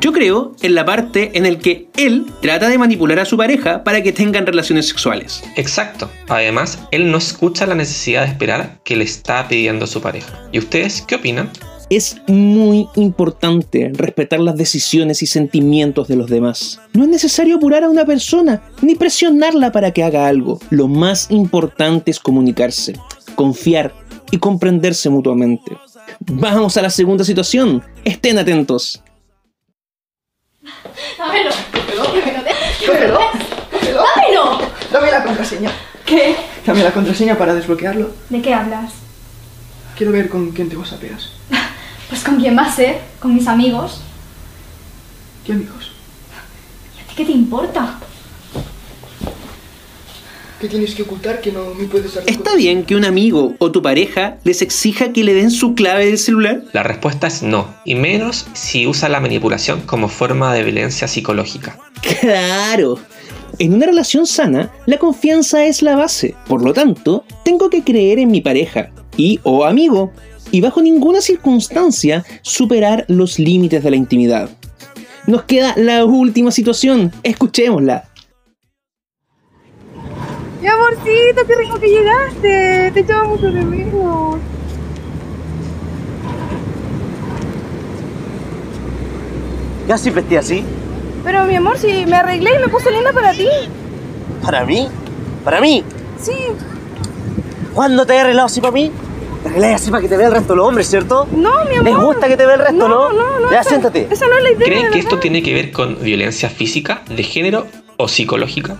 Yo 0.00 0.12
creo 0.12 0.52
en 0.62 0.74
la 0.76 0.84
parte 0.84 1.32
en 1.34 1.44
el 1.44 1.58
que 1.58 1.88
él 1.96 2.26
trata 2.40 2.68
de 2.68 2.78
manipular 2.78 3.18
a 3.18 3.24
su 3.24 3.36
pareja 3.36 3.82
para 3.82 4.02
que 4.02 4.12
tengan 4.12 4.46
relaciones 4.46 4.86
sexuales. 4.86 5.42
Exacto. 5.56 6.08
Además, 6.28 6.78
él 6.92 7.10
no 7.10 7.18
escucha 7.18 7.66
la 7.66 7.74
necesidad 7.74 8.22
de 8.22 8.28
esperar 8.28 8.78
que 8.84 8.94
le 8.94 9.04
está 9.04 9.48
pidiendo 9.48 9.88
su 9.88 10.00
pareja. 10.00 10.48
¿Y 10.52 10.60
ustedes 10.60 11.02
qué 11.02 11.16
opinan? 11.16 11.50
Es 11.90 12.18
muy 12.26 12.86
importante 12.96 13.90
respetar 13.94 14.40
las 14.40 14.56
decisiones 14.56 15.22
y 15.22 15.26
sentimientos 15.26 16.06
de 16.06 16.16
los 16.16 16.28
demás. 16.28 16.80
No 16.92 17.04
es 17.04 17.08
necesario 17.08 17.56
apurar 17.56 17.82
a 17.82 17.88
una 17.88 18.04
persona 18.04 18.62
ni 18.82 18.94
presionarla 18.94 19.72
para 19.72 19.92
que 19.92 20.04
haga 20.04 20.26
algo. 20.26 20.60
Lo 20.68 20.86
más 20.86 21.30
importante 21.30 22.10
es 22.10 22.20
comunicarse, 22.20 22.94
confiar 23.36 23.94
y 24.30 24.36
comprenderse 24.36 25.08
mutuamente. 25.08 25.78
Vamos 26.20 26.76
a 26.76 26.82
la 26.82 26.90
segunda 26.90 27.24
situación. 27.24 27.82
Estén 28.04 28.38
atentos. 28.38 29.02
Dámelo. 31.16 31.50
Dámelo. 31.74 32.42
Cógelo. 32.86 33.18
Dámelo. 33.82 34.58
Dame 34.92 35.10
la 35.10 35.24
contraseña. 35.24 35.70
¿Qué? 36.04 36.36
Dame 36.66 36.82
la 36.82 36.92
contraseña 36.92 37.38
para 37.38 37.54
desbloquearlo. 37.54 38.10
¿De 38.28 38.42
qué 38.42 38.52
hablas? 38.52 38.92
Quiero 39.96 40.12
ver 40.12 40.28
con 40.28 40.50
quién 40.50 40.68
te 40.68 40.76
whatsappeas. 40.76 41.30
Pues 42.08 42.22
con 42.22 42.36
quién 42.36 42.54
más 42.54 42.76
ser, 42.76 43.00
con 43.20 43.34
mis 43.34 43.46
amigos. 43.46 44.00
¿Qué 45.44 45.52
amigos? 45.52 45.92
¿Y 46.96 47.02
a 47.02 47.06
ti 47.06 47.14
qué 47.16 47.24
te 47.24 47.32
importa? 47.32 47.98
¿Qué 50.60 50.66
tienes 50.66 50.94
que 50.94 51.02
ocultar 51.02 51.40
que 51.40 51.52
no 51.52 51.72
me 51.74 51.84
puedes 51.86 52.14
dar? 52.14 52.24
¿Está 52.26 52.56
bien 52.56 52.82
que 52.82 52.96
un 52.96 53.04
amigo 53.04 53.54
o 53.58 53.70
tu 53.70 53.80
pareja 53.80 54.38
les 54.42 54.60
exija 54.60 55.12
que 55.12 55.22
le 55.22 55.34
den 55.34 55.52
su 55.52 55.74
clave 55.74 56.06
del 56.06 56.18
celular? 56.18 56.64
La 56.72 56.82
respuesta 56.82 57.28
es 57.28 57.42
no, 57.44 57.72
y 57.84 57.94
menos 57.94 58.46
si 58.54 58.86
usa 58.88 59.08
la 59.08 59.20
manipulación 59.20 59.82
como 59.82 60.08
forma 60.08 60.52
de 60.54 60.64
violencia 60.64 61.06
psicológica. 61.06 61.78
Claro. 62.20 62.98
En 63.60 63.74
una 63.74 63.86
relación 63.86 64.26
sana, 64.26 64.72
la 64.86 64.98
confianza 64.98 65.64
es 65.64 65.82
la 65.82 65.94
base. 65.94 66.34
Por 66.48 66.64
lo 66.64 66.72
tanto, 66.72 67.24
tengo 67.44 67.70
que 67.70 67.84
creer 67.84 68.18
en 68.18 68.30
mi 68.30 68.40
pareja 68.40 68.90
y 69.16 69.38
o 69.44 69.64
amigo 69.64 70.12
y 70.50 70.60
bajo 70.60 70.82
ninguna 70.82 71.20
circunstancia 71.20 72.24
superar 72.42 73.04
los 73.08 73.38
límites 73.38 73.82
de 73.82 73.90
la 73.90 73.96
intimidad. 73.96 74.50
Nos 75.26 75.42
queda 75.42 75.74
la 75.76 76.04
última 76.04 76.50
situación. 76.50 77.12
Escuchémosla. 77.22 78.08
Mi 80.60 80.66
amorcito, 80.66 81.46
qué 81.46 81.54
rico 81.54 81.78
que 81.78 81.88
llegaste. 81.88 82.90
Te 82.92 83.00
echaba 83.00 83.24
mucho 83.24 83.50
de 83.50 83.62
menos. 83.62 84.36
¿Ya 89.86 89.96
siempre 89.96 90.22
estoy 90.22 90.36
así? 90.36 90.64
Pero 91.24 91.44
mi 91.44 91.56
amor, 91.56 91.78
si 91.78 92.06
me 92.06 92.16
arreglé 92.16 92.56
y 92.56 92.58
me 92.58 92.68
puse 92.68 92.90
linda 92.90 93.12
para 93.12 93.32
ti. 93.32 93.48
¿Para 94.42 94.64
mí? 94.64 94.88
¿Para 95.44 95.60
mí? 95.60 95.84
Sí. 96.20 96.32
¿Cuándo 97.74 98.04
te 98.04 98.14
he 98.14 98.20
arreglado 98.20 98.46
así 98.46 98.60
para 98.60 98.72
mí? 98.72 98.90
Te 99.48 99.54
arreglé 99.54 99.72
así 99.74 99.90
para 99.90 100.02
que 100.02 100.08
te 100.08 100.16
vea 100.18 100.26
el 100.26 100.32
resto 100.34 100.52
de 100.52 100.56
los 100.58 100.68
hombres, 100.68 100.88
¿cierto? 100.88 101.26
No, 101.32 101.64
mi 101.64 101.76
amor. 101.76 101.84
¿Les 101.84 101.96
gusta 101.96 102.28
que 102.28 102.36
te 102.36 102.44
vea 102.44 102.56
el 102.56 102.60
resto, 102.60 102.86
no? 102.86 103.10
No, 103.10 103.40
no, 103.40 103.50
Ya, 103.50 103.60
esa- 103.60 103.70
siéntate. 103.70 104.06
Esa 104.10 104.26
no 104.26 104.36
es 104.36 104.42
la 104.42 104.50
idea. 104.50 104.66
¿Creen 104.66 104.90
que 104.92 104.98
esto 104.98 105.18
tiene 105.18 105.42
que 105.42 105.54
ver 105.54 105.72
con 105.72 105.98
violencia 106.02 106.50
física, 106.50 107.02
de 107.08 107.22
género 107.22 107.66
o 107.96 108.08
psicológica? 108.08 108.76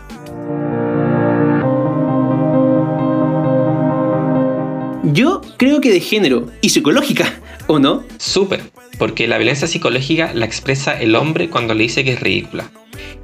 Yo 5.04 5.40
creo 5.56 5.80
que 5.80 5.90
de 5.90 6.00
género 6.00 6.48
y 6.60 6.68
psicológica, 6.68 7.32
¿o 7.66 7.78
no? 7.78 8.02
Súper, 8.18 8.60
porque 8.98 9.26
la 9.26 9.38
violencia 9.38 9.66
psicológica 9.66 10.32
la 10.34 10.44
expresa 10.44 11.00
el 11.00 11.14
hombre 11.16 11.48
cuando 11.48 11.72
le 11.72 11.84
dice 11.84 12.04
que 12.04 12.12
es 12.12 12.20
ridícula. 12.20 12.70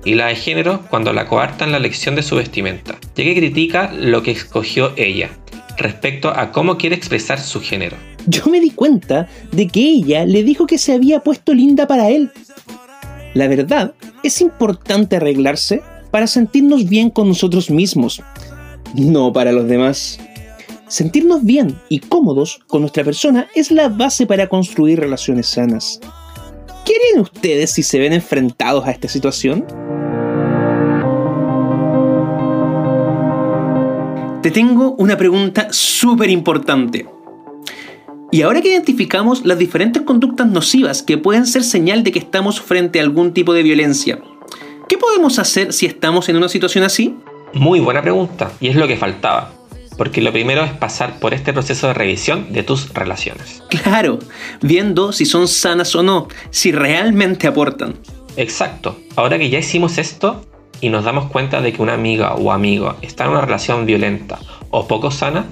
Y 0.05 0.15
la 0.15 0.27
de 0.29 0.37
género 0.37 0.81
cuando 0.89 1.13
la 1.13 1.27
coarta 1.27 1.65
en 1.65 1.73
la 1.73 1.79
elección 1.79 2.15
de 2.15 2.23
su 2.23 2.37
vestimenta, 2.37 2.95
ya 3.17 3.25
que 3.25 3.35
critica 3.35 3.93
lo 3.93 4.23
que 4.23 4.31
escogió 4.31 4.93
ella. 4.97 5.31
Respecto 5.77 6.29
a 6.29 6.53
cómo 6.53 6.77
quiere 6.77 6.97
expresar 6.97 7.41
su 7.41 7.61
género. 7.61 7.97
Yo 8.27 8.47
me 8.47 8.61
di 8.61 8.71
cuenta 8.71 9.29
de 9.53 9.69
que 9.69 9.81
ella 9.81 10.25
le 10.25 10.43
dijo 10.43 10.67
que 10.67 10.79
se 10.79 10.93
había 10.93 11.21
puesto 11.21 11.53
linda 11.53 11.87
para 11.87 12.09
él. 12.09 12.31
La 13.35 13.49
verdad, 13.49 13.95
es 14.23 14.41
importante 14.41 15.17
arreglarse 15.17 15.83
para 16.11 16.27
sentirnos 16.27 16.89
bien 16.89 17.11
con 17.11 17.29
nosotros 17.29 17.71
mismos, 17.71 18.23
no 18.95 19.33
para 19.33 19.53
los 19.53 19.67
demás. 19.67 20.19
Sentirnos 20.87 21.45
bien 21.45 21.77
y 21.89 21.99
cómodos 21.99 22.61
con 22.69 22.83
nuestra 22.83 23.03
persona 23.03 23.49
es 23.55 23.71
la 23.71 23.89
base 23.89 24.27
para 24.27 24.49
construir 24.49 25.01
relaciones 25.01 25.49
sanas. 25.49 25.99
¿Qué 26.85 26.93
harían 26.95 27.23
ustedes 27.23 27.71
si 27.71 27.83
se 27.83 27.99
ven 27.99 28.13
enfrentados 28.13 28.87
a 28.87 28.91
esta 28.93 29.09
situación? 29.09 29.67
Te 34.45 34.51
tengo 34.51 34.95
una 34.99 35.17
pregunta 35.17 35.69
súper 35.71 36.29
importante. 36.29 37.09
Y 38.31 38.43
ahora 38.43 38.61
que 38.61 38.69
identificamos 38.69 39.47
las 39.47 39.59
diferentes 39.59 40.03
conductas 40.03 40.47
nocivas 40.47 41.03
que 41.03 41.17
pueden 41.17 41.47
ser 41.47 41.65
señal 41.65 42.05
de 42.05 42.13
que 42.13 42.19
estamos 42.19 42.61
frente 42.61 43.01
a 43.01 43.05
algún 43.05 43.33
tipo 43.33 43.55
de 43.55 43.63
violencia, 43.63 44.19
¿qué 44.87 44.99
podemos 44.99 45.39
hacer 45.39 45.73
si 45.73 45.87
estamos 45.87 46.29
en 46.29 46.37
una 46.37 46.51
situación 46.51 46.85
así? 46.85 47.17
Muy 47.55 47.81
buena 47.81 48.03
pregunta, 48.03 48.53
y 48.61 48.69
es 48.69 48.77
lo 48.77 48.87
que 48.87 48.99
faltaba. 48.99 49.51
Porque 49.97 50.21
lo 50.21 50.31
primero 50.31 50.63
es 50.63 50.73
pasar 50.73 51.19
por 51.21 51.33
este 51.33 51.55
proceso 51.55 51.87
de 51.87 51.95
revisión 51.95 52.53
de 52.53 52.63
tus 52.65 52.93
relaciones. 52.93 53.63
Claro, 53.71 54.19
viendo 54.61 55.13
si 55.13 55.25
son 55.25 55.49
sanas 55.49 55.95
o 55.95 56.03
no, 56.03 56.29
si 56.51 56.71
realmente 56.71 57.47
aportan. 57.47 57.95
Exacto. 58.37 58.99
Ahora 59.17 59.39
que 59.39 59.49
ya 59.49 59.61
hicimos 59.61 59.97
esto 59.97 60.45
y 60.81 60.89
nos 60.89 61.05
damos 61.05 61.31
cuenta 61.31 61.61
de 61.61 61.73
que 61.73 61.83
una 61.83 61.95
amiga 61.95 62.35
o 62.35 62.53
amigo 62.53 62.97
está 63.03 63.25
en 63.25 63.31
una 63.31 63.41
relación 63.41 63.87
violenta 63.87 64.39
o 64.71 64.87
poco 64.87 65.11
sana, 65.11 65.47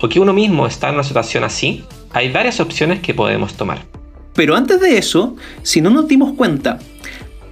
o 0.00 0.08
que 0.08 0.20
uno 0.20 0.32
mismo 0.32 0.66
está 0.66 0.88
en 0.88 0.94
una 0.94 1.04
situación 1.04 1.44
así, 1.44 1.84
hay 2.12 2.32
varias 2.32 2.60
opciones 2.60 3.00
que 3.00 3.14
podemos 3.14 3.54
tomar. 3.54 3.84
Pero 4.34 4.54
antes 4.54 4.80
de 4.80 4.98
eso, 4.98 5.36
si 5.62 5.80
no 5.80 5.90
nos 5.90 6.08
dimos 6.08 6.34
cuenta, 6.36 6.78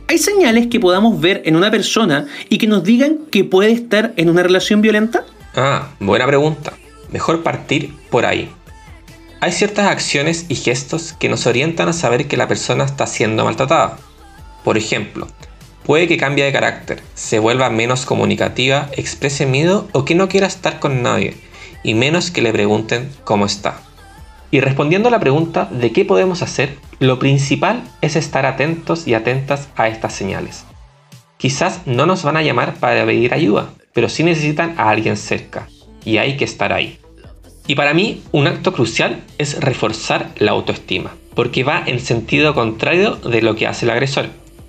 ¿hay 0.08 0.18
señales 0.18 0.66
que 0.66 0.80
podamos 0.80 1.20
ver 1.20 1.42
en 1.46 1.56
una 1.56 1.70
persona 1.70 2.26
y 2.48 2.58
que 2.58 2.66
nos 2.66 2.84
digan 2.84 3.18
que 3.30 3.44
puede 3.44 3.72
estar 3.72 4.12
en 4.16 4.28
una 4.28 4.42
relación 4.42 4.82
violenta? 4.82 5.24
Ah, 5.56 5.88
buena 6.00 6.26
pregunta. 6.26 6.74
Mejor 7.10 7.42
partir 7.42 7.94
por 8.10 8.26
ahí. 8.26 8.50
Hay 9.40 9.52
ciertas 9.52 9.86
acciones 9.86 10.46
y 10.48 10.54
gestos 10.54 11.12
que 11.12 11.28
nos 11.28 11.46
orientan 11.46 11.88
a 11.88 11.92
saber 11.92 12.28
que 12.28 12.36
la 12.36 12.48
persona 12.48 12.84
está 12.84 13.06
siendo 13.06 13.44
maltratada. 13.44 13.98
Por 14.64 14.78
ejemplo, 14.78 15.26
puede 15.84 16.08
que 16.08 16.16
cambie 16.16 16.44
de 16.44 16.52
carácter, 16.52 17.02
se 17.14 17.38
vuelva 17.38 17.70
menos 17.70 18.06
comunicativa, 18.06 18.88
exprese 18.96 19.46
miedo 19.46 19.88
o 19.92 20.04
que 20.04 20.14
no 20.14 20.28
quiera 20.28 20.46
estar 20.46 20.80
con 20.80 21.02
nadie, 21.02 21.36
y 21.82 21.94
menos 21.94 22.30
que 22.30 22.42
le 22.42 22.52
pregunten 22.52 23.10
cómo 23.24 23.46
está. 23.46 23.80
Y 24.50 24.60
respondiendo 24.60 25.08
a 25.08 25.12
la 25.12 25.20
pregunta 25.20 25.68
de 25.70 25.92
qué 25.92 26.04
podemos 26.04 26.42
hacer, 26.42 26.76
lo 27.00 27.18
principal 27.18 27.84
es 28.00 28.16
estar 28.16 28.46
atentos 28.46 29.06
y 29.06 29.14
atentas 29.14 29.68
a 29.76 29.88
estas 29.88 30.14
señales. 30.14 30.64
Quizás 31.36 31.80
no 31.86 32.06
nos 32.06 32.22
van 32.22 32.36
a 32.36 32.42
llamar 32.42 32.74
para 32.74 33.04
pedir 33.04 33.34
ayuda, 33.34 33.70
pero 33.92 34.08
sí 34.08 34.22
necesitan 34.22 34.74
a 34.78 34.90
alguien 34.90 35.16
cerca, 35.16 35.68
y 36.04 36.16
hay 36.16 36.36
que 36.36 36.44
estar 36.44 36.72
ahí. 36.72 36.98
Y 37.66 37.74
para 37.74 37.94
mí, 37.94 38.22
un 38.32 38.46
acto 38.46 38.72
crucial 38.72 39.22
es 39.38 39.60
reforzar 39.60 40.30
la 40.38 40.52
autoestima, 40.52 41.14
porque 41.34 41.64
va 41.64 41.82
en 41.86 41.98
sentido 41.98 42.54
contrario 42.54 43.16
de 43.16 43.42
lo 43.42 43.56
que 43.56 43.66
hace 43.66 43.86
el 43.86 43.90
agresor, 43.90 44.28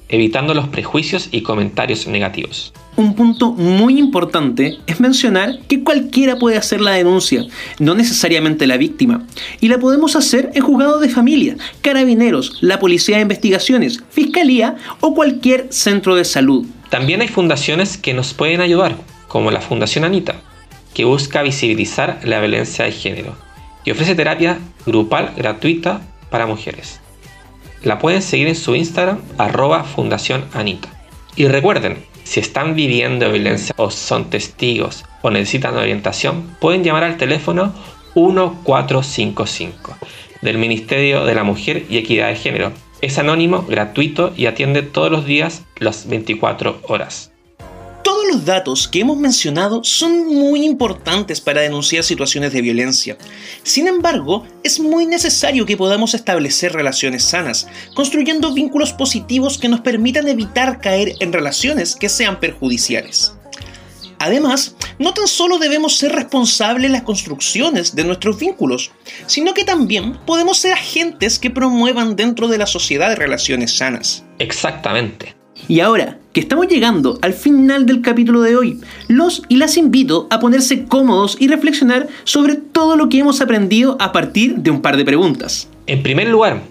evitando 0.10 0.54
los 0.54 0.68
prejuicios 0.68 1.30
y 1.32 1.42
comentarios 1.42 2.08
negativos. 2.08 2.74
Un 2.98 3.16
punto 3.16 3.52
muy 3.52 4.00
importante 4.00 4.78
es 4.88 5.00
mencionar 5.02 5.60
que 5.68 5.84
cualquiera 5.84 6.38
puede 6.38 6.58
hacer 6.58 6.80
la 6.80 6.92
denuncia, 6.92 7.46
no 7.80 7.94
necesariamente 7.94 8.68
la 8.68 8.78
víctima, 8.78 9.26
y 9.60 9.68
la 9.68 9.80
podemos 9.80 10.16
hacer 10.16 10.52
en 10.54 10.64
juzgados 10.64 11.02
de 11.02 11.10
familia, 11.10 11.58
carabineros, 11.82 12.58
la 12.62 12.80
policía 12.80 13.18
de 13.18 13.24
investigaciones, 13.24 14.02
fiscalía 14.10 14.78
o 15.02 15.14
cualquier 15.14 15.68
centro 15.72 16.16
de 16.16 16.24
salud. 16.24 16.66
También 16.90 17.22
hay 17.22 17.28
fundaciones 17.28 17.98
que 17.98 18.14
nos 18.14 18.34
pueden 18.34 18.62
ayudar, 18.62 18.96
como 19.28 19.52
la 19.52 19.60
Fundación 19.60 20.06
Anita, 20.06 20.36
que 20.94 21.04
busca 21.04 21.42
visibilizar 21.42 22.22
la 22.24 22.40
violencia 22.40 22.86
de 22.86 22.92
género 22.94 23.36
y 23.84 23.92
ofrece 23.92 24.16
terapia 24.16 24.60
grupal 24.86 25.34
gratuita 25.36 26.02
para 26.30 26.48
mujeres. 26.48 27.02
La 27.84 28.00
pueden 28.00 28.22
seguir 28.22 28.48
en 28.48 28.56
su 28.56 28.76
Instagram, 28.76 29.20
arroba 29.38 29.84
Fundación 29.84 30.46
Anita. 30.54 30.90
Y 31.36 31.48
recuerden, 31.48 31.98
si 32.24 32.40
están 32.40 32.76
viviendo 32.76 33.32
violencia 33.32 33.76
o 33.78 33.92
son 33.92 34.30
testigos 34.30 35.06
o 35.22 35.30
necesitan 35.30 35.78
orientación, 35.78 36.56
pueden 36.60 36.84
llamar 36.84 37.04
al 37.04 37.18
teléfono 37.18 37.74
1455 38.16 39.98
del 40.42 40.58
Ministerio 40.58 41.26
de 41.26 41.36
la 41.36 41.44
Mujer 41.44 41.86
y 41.90 41.98
Equidad 41.98 42.30
de 42.30 42.36
Género. 42.36 42.72
Es 43.02 43.20
anónimo, 43.20 43.64
gratuito 43.64 44.34
y 44.36 44.46
atiende 44.46 44.82
todos 44.82 45.12
los 45.12 45.26
días 45.26 45.64
las 45.80 46.08
24 46.08 46.82
horas. 46.88 47.35
Los 48.36 48.44
datos 48.44 48.90
que 48.90 49.00
hemos 49.00 49.16
mencionado 49.16 49.82
son 49.86 50.28
muy 50.28 50.66
importantes 50.66 51.40
para 51.40 51.62
denunciar 51.62 52.04
situaciones 52.04 52.52
de 52.52 52.62
violencia. 52.62 53.18
Sin 53.64 53.88
embargo, 53.88 54.46
es 54.62 54.78
muy 54.78 55.06
necesario 55.06 55.66
que 55.66 55.78
podamos 55.78 56.14
establecer 56.14 56.74
relaciones 56.74 57.24
sanas, 57.24 57.66
construyendo 57.96 58.54
vínculos 58.54 58.92
positivos 58.92 59.58
que 59.58 59.70
nos 59.70 59.80
permitan 59.80 60.28
evitar 60.28 60.82
caer 60.82 61.14
en 61.22 61.32
relaciones 61.32 61.96
que 61.96 62.10
sean 62.10 62.42
perjudiciales. 62.42 63.32
Además, 64.20 64.76
no 65.00 65.14
tan 65.14 65.30
solo 65.30 65.58
debemos 65.58 65.96
ser 65.96 66.12
responsables 66.12 66.88
en 66.88 66.92
las 66.92 67.04
construcciones 67.04 67.96
de 67.96 68.04
nuestros 68.04 68.38
vínculos, 68.38 68.92
sino 69.28 69.54
que 69.54 69.64
también 69.64 70.20
podemos 70.26 70.58
ser 70.58 70.74
agentes 70.74 71.40
que 71.40 71.52
promuevan 71.52 72.18
dentro 72.18 72.50
de 72.50 72.58
la 72.58 72.66
sociedad 72.66 73.16
relaciones 73.16 73.78
sanas. 73.78 74.26
Exactamente. 74.40 75.38
Y 75.70 75.80
ahora 75.80 76.20
que 76.36 76.42
estamos 76.42 76.68
llegando 76.68 77.18
al 77.22 77.32
final 77.32 77.86
del 77.86 78.02
capítulo 78.02 78.42
de 78.42 78.58
hoy, 78.58 78.82
los 79.08 79.42
y 79.48 79.56
las 79.56 79.78
invito 79.78 80.28
a 80.30 80.42
ponerse 80.42 80.84
cómodos 80.84 81.38
y 81.40 81.48
reflexionar 81.48 82.10
sobre 82.26 82.56
todo 82.56 82.98
lo 82.98 83.08
que 83.08 83.20
hemos 83.20 83.40
aprendido 83.40 83.96
a 84.02 84.12
partir 84.12 84.58
de 84.58 84.70
un 84.70 84.82
par 84.82 84.98
de 84.98 85.06
preguntas. 85.06 85.70
En 85.88 86.04
primer 86.04 86.28
lugar, 86.28 86.62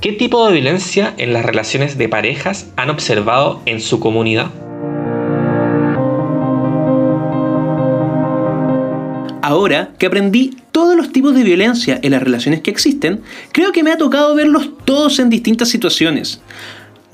¿qué 0.00 0.10
tipo 0.10 0.44
de 0.44 0.54
violencia 0.54 1.14
en 1.16 1.32
las 1.32 1.44
relaciones 1.44 1.96
de 1.96 2.08
parejas 2.08 2.72
han 2.74 2.90
observado 2.90 3.62
en 3.66 3.80
su 3.80 4.00
comunidad? 4.00 4.50
Ahora 9.42 9.90
que 9.96 10.06
aprendí 10.06 10.56
todos 10.72 10.96
los 10.96 11.12
tipos 11.12 11.36
de 11.36 11.44
violencia 11.44 12.00
en 12.02 12.10
las 12.10 12.22
relaciones 12.24 12.62
que 12.62 12.72
existen, 12.72 13.20
creo 13.52 13.70
que 13.70 13.84
me 13.84 13.92
ha 13.92 13.96
tocado 13.96 14.34
verlos 14.34 14.70
todos 14.84 15.20
en 15.20 15.30
distintas 15.30 15.68
situaciones. 15.68 16.40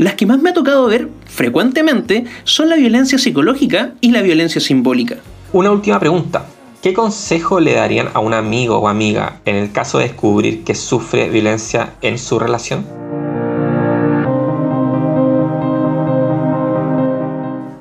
Las 0.01 0.15
que 0.15 0.25
más 0.25 0.41
me 0.41 0.49
ha 0.49 0.55
tocado 0.55 0.87
ver 0.87 1.11
frecuentemente 1.27 2.25
son 2.45 2.71
la 2.71 2.77
violencia 2.77 3.19
psicológica 3.19 3.93
y 4.01 4.13
la 4.13 4.23
violencia 4.23 4.59
simbólica. 4.59 5.17
Una 5.53 5.71
última 5.71 6.01
pregunta. 6.01 6.47
¿Qué 6.81 6.95
consejo 6.95 7.61
le 7.61 7.75
darían 7.75 8.09
a 8.15 8.21
un 8.21 8.33
amigo 8.33 8.79
o 8.79 8.89
amiga 8.89 9.43
en 9.45 9.57
el 9.57 9.73
caso 9.73 9.99
de 9.99 10.05
descubrir 10.05 10.65
que 10.65 10.75
sufre 10.75 11.29
violencia 11.29 11.93
en 12.01 12.17
su 12.17 12.39
relación? 12.39 12.87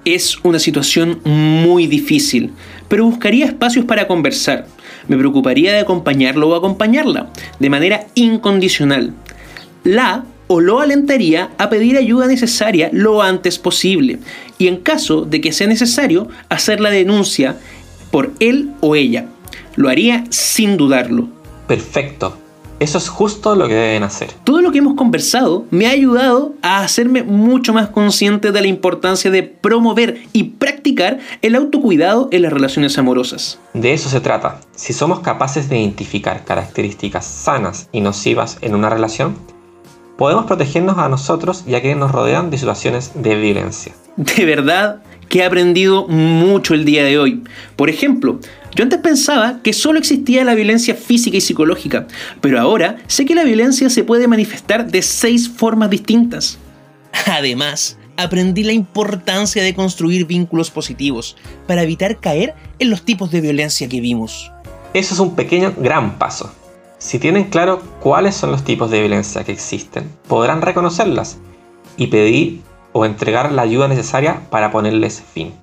Es 0.04 0.40
una 0.44 0.60
situación 0.60 1.22
muy 1.24 1.88
difícil, 1.88 2.52
pero 2.90 3.06
buscaría 3.06 3.46
espacios 3.46 3.86
para 3.86 4.10
conversar. 4.10 4.68
Me 5.08 5.18
preocuparía 5.18 5.72
de 5.72 5.80
acompañarlo 5.80 6.50
o 6.50 6.56
acompañarla, 6.56 7.30
de 7.60 7.70
manera 7.70 8.08
incondicional. 8.16 9.14
La 9.86 10.26
o 10.52 10.60
lo 10.60 10.82
alentaría 10.82 11.52
a 11.60 11.70
pedir 11.70 11.96
ayuda 11.96 12.26
necesaria 12.26 12.90
lo 12.92 13.22
antes 13.22 13.60
posible 13.60 14.18
y 14.58 14.68
en 14.68 14.78
caso 14.78 15.22
de 15.22 15.42
que 15.42 15.54
sea 15.54 15.68
necesario 15.68 16.28
hacer 16.50 16.82
la 16.82 16.90
denuncia 16.90 17.58
por 18.10 18.32
él 18.40 18.72
o 18.82 18.96
ella. 18.96 19.28
Lo 19.76 19.90
haría 19.90 20.26
sin 20.30 20.76
dudarlo. 20.76 21.30
Perfecto. 21.68 22.36
Eso 22.80 22.98
es 22.98 23.10
justo 23.10 23.56
lo 23.56 23.68
que 23.68 23.76
deben 23.76 24.04
hacer. 24.04 24.32
Todo 24.44 24.62
lo 24.62 24.72
que 24.72 24.80
hemos 24.80 24.96
conversado 24.96 25.66
me 25.70 25.86
ha 25.86 25.92
ayudado 25.92 26.56
a 26.62 26.80
hacerme 26.80 27.24
mucho 27.24 27.74
más 27.74 27.90
consciente 27.90 28.52
de 28.52 28.62
la 28.62 28.68
importancia 28.68 29.30
de 29.30 29.44
promover 29.44 30.24
y 30.32 30.46
practicar 30.46 31.20
el 31.42 31.56
autocuidado 31.56 32.30
en 32.32 32.42
las 32.42 32.54
relaciones 32.54 32.98
amorosas. 32.98 33.60
De 33.74 33.94
eso 33.94 34.10
se 34.10 34.22
trata. 34.22 34.62
Si 34.76 34.94
somos 34.94 35.20
capaces 35.20 35.70
de 35.70 35.78
identificar 35.78 36.46
características 36.46 37.26
sanas 37.26 37.90
y 37.92 38.00
nocivas 38.00 38.58
en 38.62 38.74
una 38.74 38.90
relación, 38.90 39.36
podemos 40.20 40.48
protegernos 40.48 40.98
a 40.98 41.08
nosotros 41.08 41.64
y 41.66 41.76
a 41.76 41.82
quienes 41.82 41.98
nos 41.98 42.12
rodean 42.12 42.50
de 42.50 42.58
situaciones 42.58 43.12
de 43.16 43.36
violencia. 43.38 43.94
De 44.18 44.44
verdad 44.44 45.02
que 45.30 45.40
he 45.40 45.46
aprendido 45.46 46.10
mucho 46.10 46.74
el 46.74 46.84
día 46.84 47.06
de 47.06 47.18
hoy. 47.18 47.42
Por 47.78 47.90
ejemplo, 47.90 48.38
yo 48.76 48.84
antes 48.84 49.00
pensaba 49.00 49.62
que 49.64 49.72
solo 49.72 49.98
existía 49.98 50.44
la 50.44 50.56
violencia 50.56 50.94
física 50.94 51.38
y 51.38 51.42
psicológica, 51.42 52.06
pero 52.42 52.60
ahora 52.60 52.98
sé 53.08 53.24
que 53.24 53.34
la 53.34 53.46
violencia 53.46 53.90
se 53.90 54.04
puede 54.04 54.28
manifestar 54.28 54.92
de 54.92 55.02
seis 55.04 55.48
formas 55.48 55.90
distintas. 55.90 56.58
Además, 57.26 57.98
aprendí 58.18 58.64
la 58.64 58.74
importancia 58.74 59.64
de 59.64 59.74
construir 59.74 60.26
vínculos 60.26 60.70
positivos 60.70 61.38
para 61.66 61.84
evitar 61.84 62.20
caer 62.20 62.56
en 62.78 62.90
los 62.90 63.04
tipos 63.04 63.32
de 63.32 63.40
violencia 63.40 63.88
que 63.88 64.02
vimos. 64.02 64.52
Eso 64.94 65.14
es 65.14 65.20
un 65.22 65.34
pequeño 65.34 65.74
gran 65.78 66.20
paso. 66.20 66.54
Si 67.00 67.18
tienen 67.18 67.46
claro 67.46 67.82
cuáles 68.02 68.36
son 68.36 68.52
los 68.52 68.66
tipos 68.66 68.92
de 68.92 69.00
violencia 69.00 69.46
que 69.46 69.54
existen, 69.54 70.12
podrán 70.28 70.62
reconocerlas 70.62 71.40
y 71.96 72.08
pedir 72.08 72.62
o 72.92 73.06
entregar 73.06 73.54
la 73.54 73.62
ayuda 73.62 73.88
necesaria 73.88 74.42
para 74.50 74.70
ponerles 74.70 75.22
fin. 75.22 75.54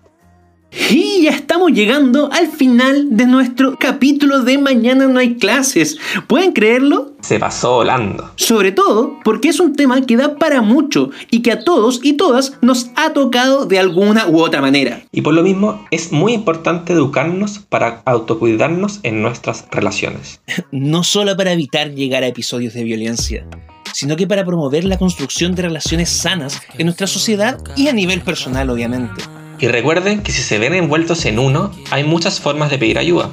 Ya 1.26 1.32
estamos 1.32 1.72
llegando 1.72 2.30
al 2.30 2.46
final 2.46 3.16
de 3.16 3.26
nuestro 3.26 3.76
capítulo 3.80 4.44
de 4.44 4.58
Mañana 4.58 5.08
no 5.08 5.18
hay 5.18 5.34
clases. 5.34 5.98
¿Pueden 6.28 6.52
creerlo? 6.52 7.14
Se 7.20 7.40
pasó 7.40 7.72
volando. 7.72 8.30
Sobre 8.36 8.70
todo 8.70 9.18
porque 9.24 9.48
es 9.48 9.58
un 9.58 9.74
tema 9.74 10.00
que 10.02 10.16
da 10.16 10.36
para 10.36 10.62
mucho 10.62 11.10
y 11.28 11.42
que 11.42 11.50
a 11.50 11.64
todos 11.64 11.98
y 12.04 12.12
todas 12.12 12.52
nos 12.62 12.92
ha 12.94 13.12
tocado 13.12 13.66
de 13.66 13.80
alguna 13.80 14.28
u 14.28 14.38
otra 14.38 14.60
manera. 14.60 15.02
Y 15.10 15.22
por 15.22 15.34
lo 15.34 15.42
mismo 15.42 15.84
es 15.90 16.12
muy 16.12 16.32
importante 16.32 16.92
educarnos 16.92 17.58
para 17.58 18.02
autocuidarnos 18.04 19.00
en 19.02 19.20
nuestras 19.20 19.66
relaciones. 19.72 20.40
No 20.70 21.02
solo 21.02 21.36
para 21.36 21.50
evitar 21.50 21.90
llegar 21.90 22.22
a 22.22 22.28
episodios 22.28 22.72
de 22.72 22.84
violencia, 22.84 23.44
sino 23.92 24.14
que 24.14 24.28
para 24.28 24.44
promover 24.44 24.84
la 24.84 24.96
construcción 24.96 25.56
de 25.56 25.62
relaciones 25.62 26.08
sanas 26.08 26.62
en 26.78 26.86
nuestra 26.86 27.08
sociedad 27.08 27.58
y 27.74 27.88
a 27.88 27.92
nivel 27.92 28.20
personal, 28.20 28.70
obviamente. 28.70 29.24
Y 29.58 29.68
recuerden 29.68 30.22
que 30.22 30.32
si 30.32 30.42
se 30.42 30.58
ven 30.58 30.74
envueltos 30.74 31.24
en 31.24 31.38
uno, 31.38 31.70
hay 31.90 32.04
muchas 32.04 32.40
formas 32.40 32.70
de 32.70 32.78
pedir 32.78 32.98
ayuda, 32.98 33.30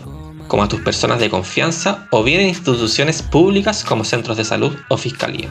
como 0.47 0.63
a 0.63 0.67
tus 0.67 0.79
personas 0.81 1.19
de 1.19 1.29
confianza 1.29 2.07
o 2.11 2.23
bien 2.23 2.39
en 2.41 2.47
instituciones 2.47 3.21
públicas 3.21 3.83
como 3.83 4.05
centros 4.05 4.37
de 4.37 4.45
salud 4.45 4.73
o 4.89 4.97
fiscalía. 4.97 5.49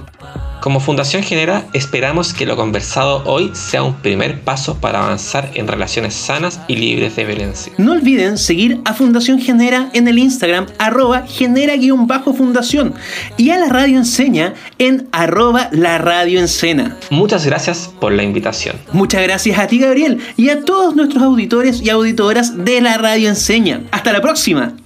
Como 0.63 0.79
Fundación 0.79 1.25
Genera, 1.25 1.67
esperamos 1.73 2.33
que 2.33 2.47
lo 2.47 2.55
conversado 2.55 3.25
hoy 3.25 3.51
sea 3.53 3.83
un 3.83 3.95
primer 3.95 4.43
paso 4.43 4.79
para 4.79 5.03
avanzar 5.03 5.51
en 5.55 5.67
relaciones 5.67 6.15
sanas 6.15 6.61
y 6.69 6.77
libres 6.77 7.17
de 7.17 7.25
violencia. 7.25 7.73
No 7.79 7.91
olviden 7.91 8.39
seguir 8.39 8.81
a 8.85 8.95
Fundación 8.95 9.41
Genera 9.41 9.91
en 9.93 10.07
el 10.07 10.21
Instagram 10.21 10.67
arroba 10.79 11.25
genera-fundación 11.27 12.95
y 13.37 13.51
a 13.51 13.59
la 13.59 13.71
radio 13.71 13.99
enseña 13.99 14.55
en 14.79 15.09
arroba 15.11 15.69
la 15.73 15.99
radio 15.99 16.39
encena. 16.39 16.97
Muchas 17.11 17.45
gracias 17.45 17.91
por 18.01 18.13
la 18.13 18.23
invitación. 18.23 18.77
Muchas 18.93 19.21
gracias 19.25 19.59
a 19.59 19.67
ti 19.67 19.81
Gabriel 19.81 20.21
y 20.37 20.51
a 20.51 20.63
todos 20.63 20.95
nuestros 20.95 21.25
auditores 21.25 21.83
y 21.83 21.91
auditoras 21.91 22.65
de 22.65 22.81
la 22.81 22.99
radio 22.99 23.29
enseña. 23.29 23.81
Hasta 23.91 24.13
la 24.13 24.21
próxima. 24.21 24.77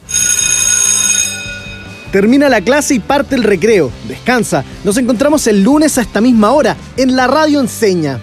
Termina 2.16 2.48
la 2.48 2.62
clase 2.62 2.94
y 2.94 2.98
parte 2.98 3.34
el 3.34 3.42
recreo. 3.42 3.92
Descansa. 4.08 4.64
Nos 4.84 4.96
encontramos 4.96 5.46
el 5.48 5.62
lunes 5.62 5.98
a 5.98 6.00
esta 6.00 6.22
misma 6.22 6.50
hora 6.52 6.74
en 6.96 7.14
la 7.14 7.26
radio 7.26 7.60
enseña. 7.60 8.18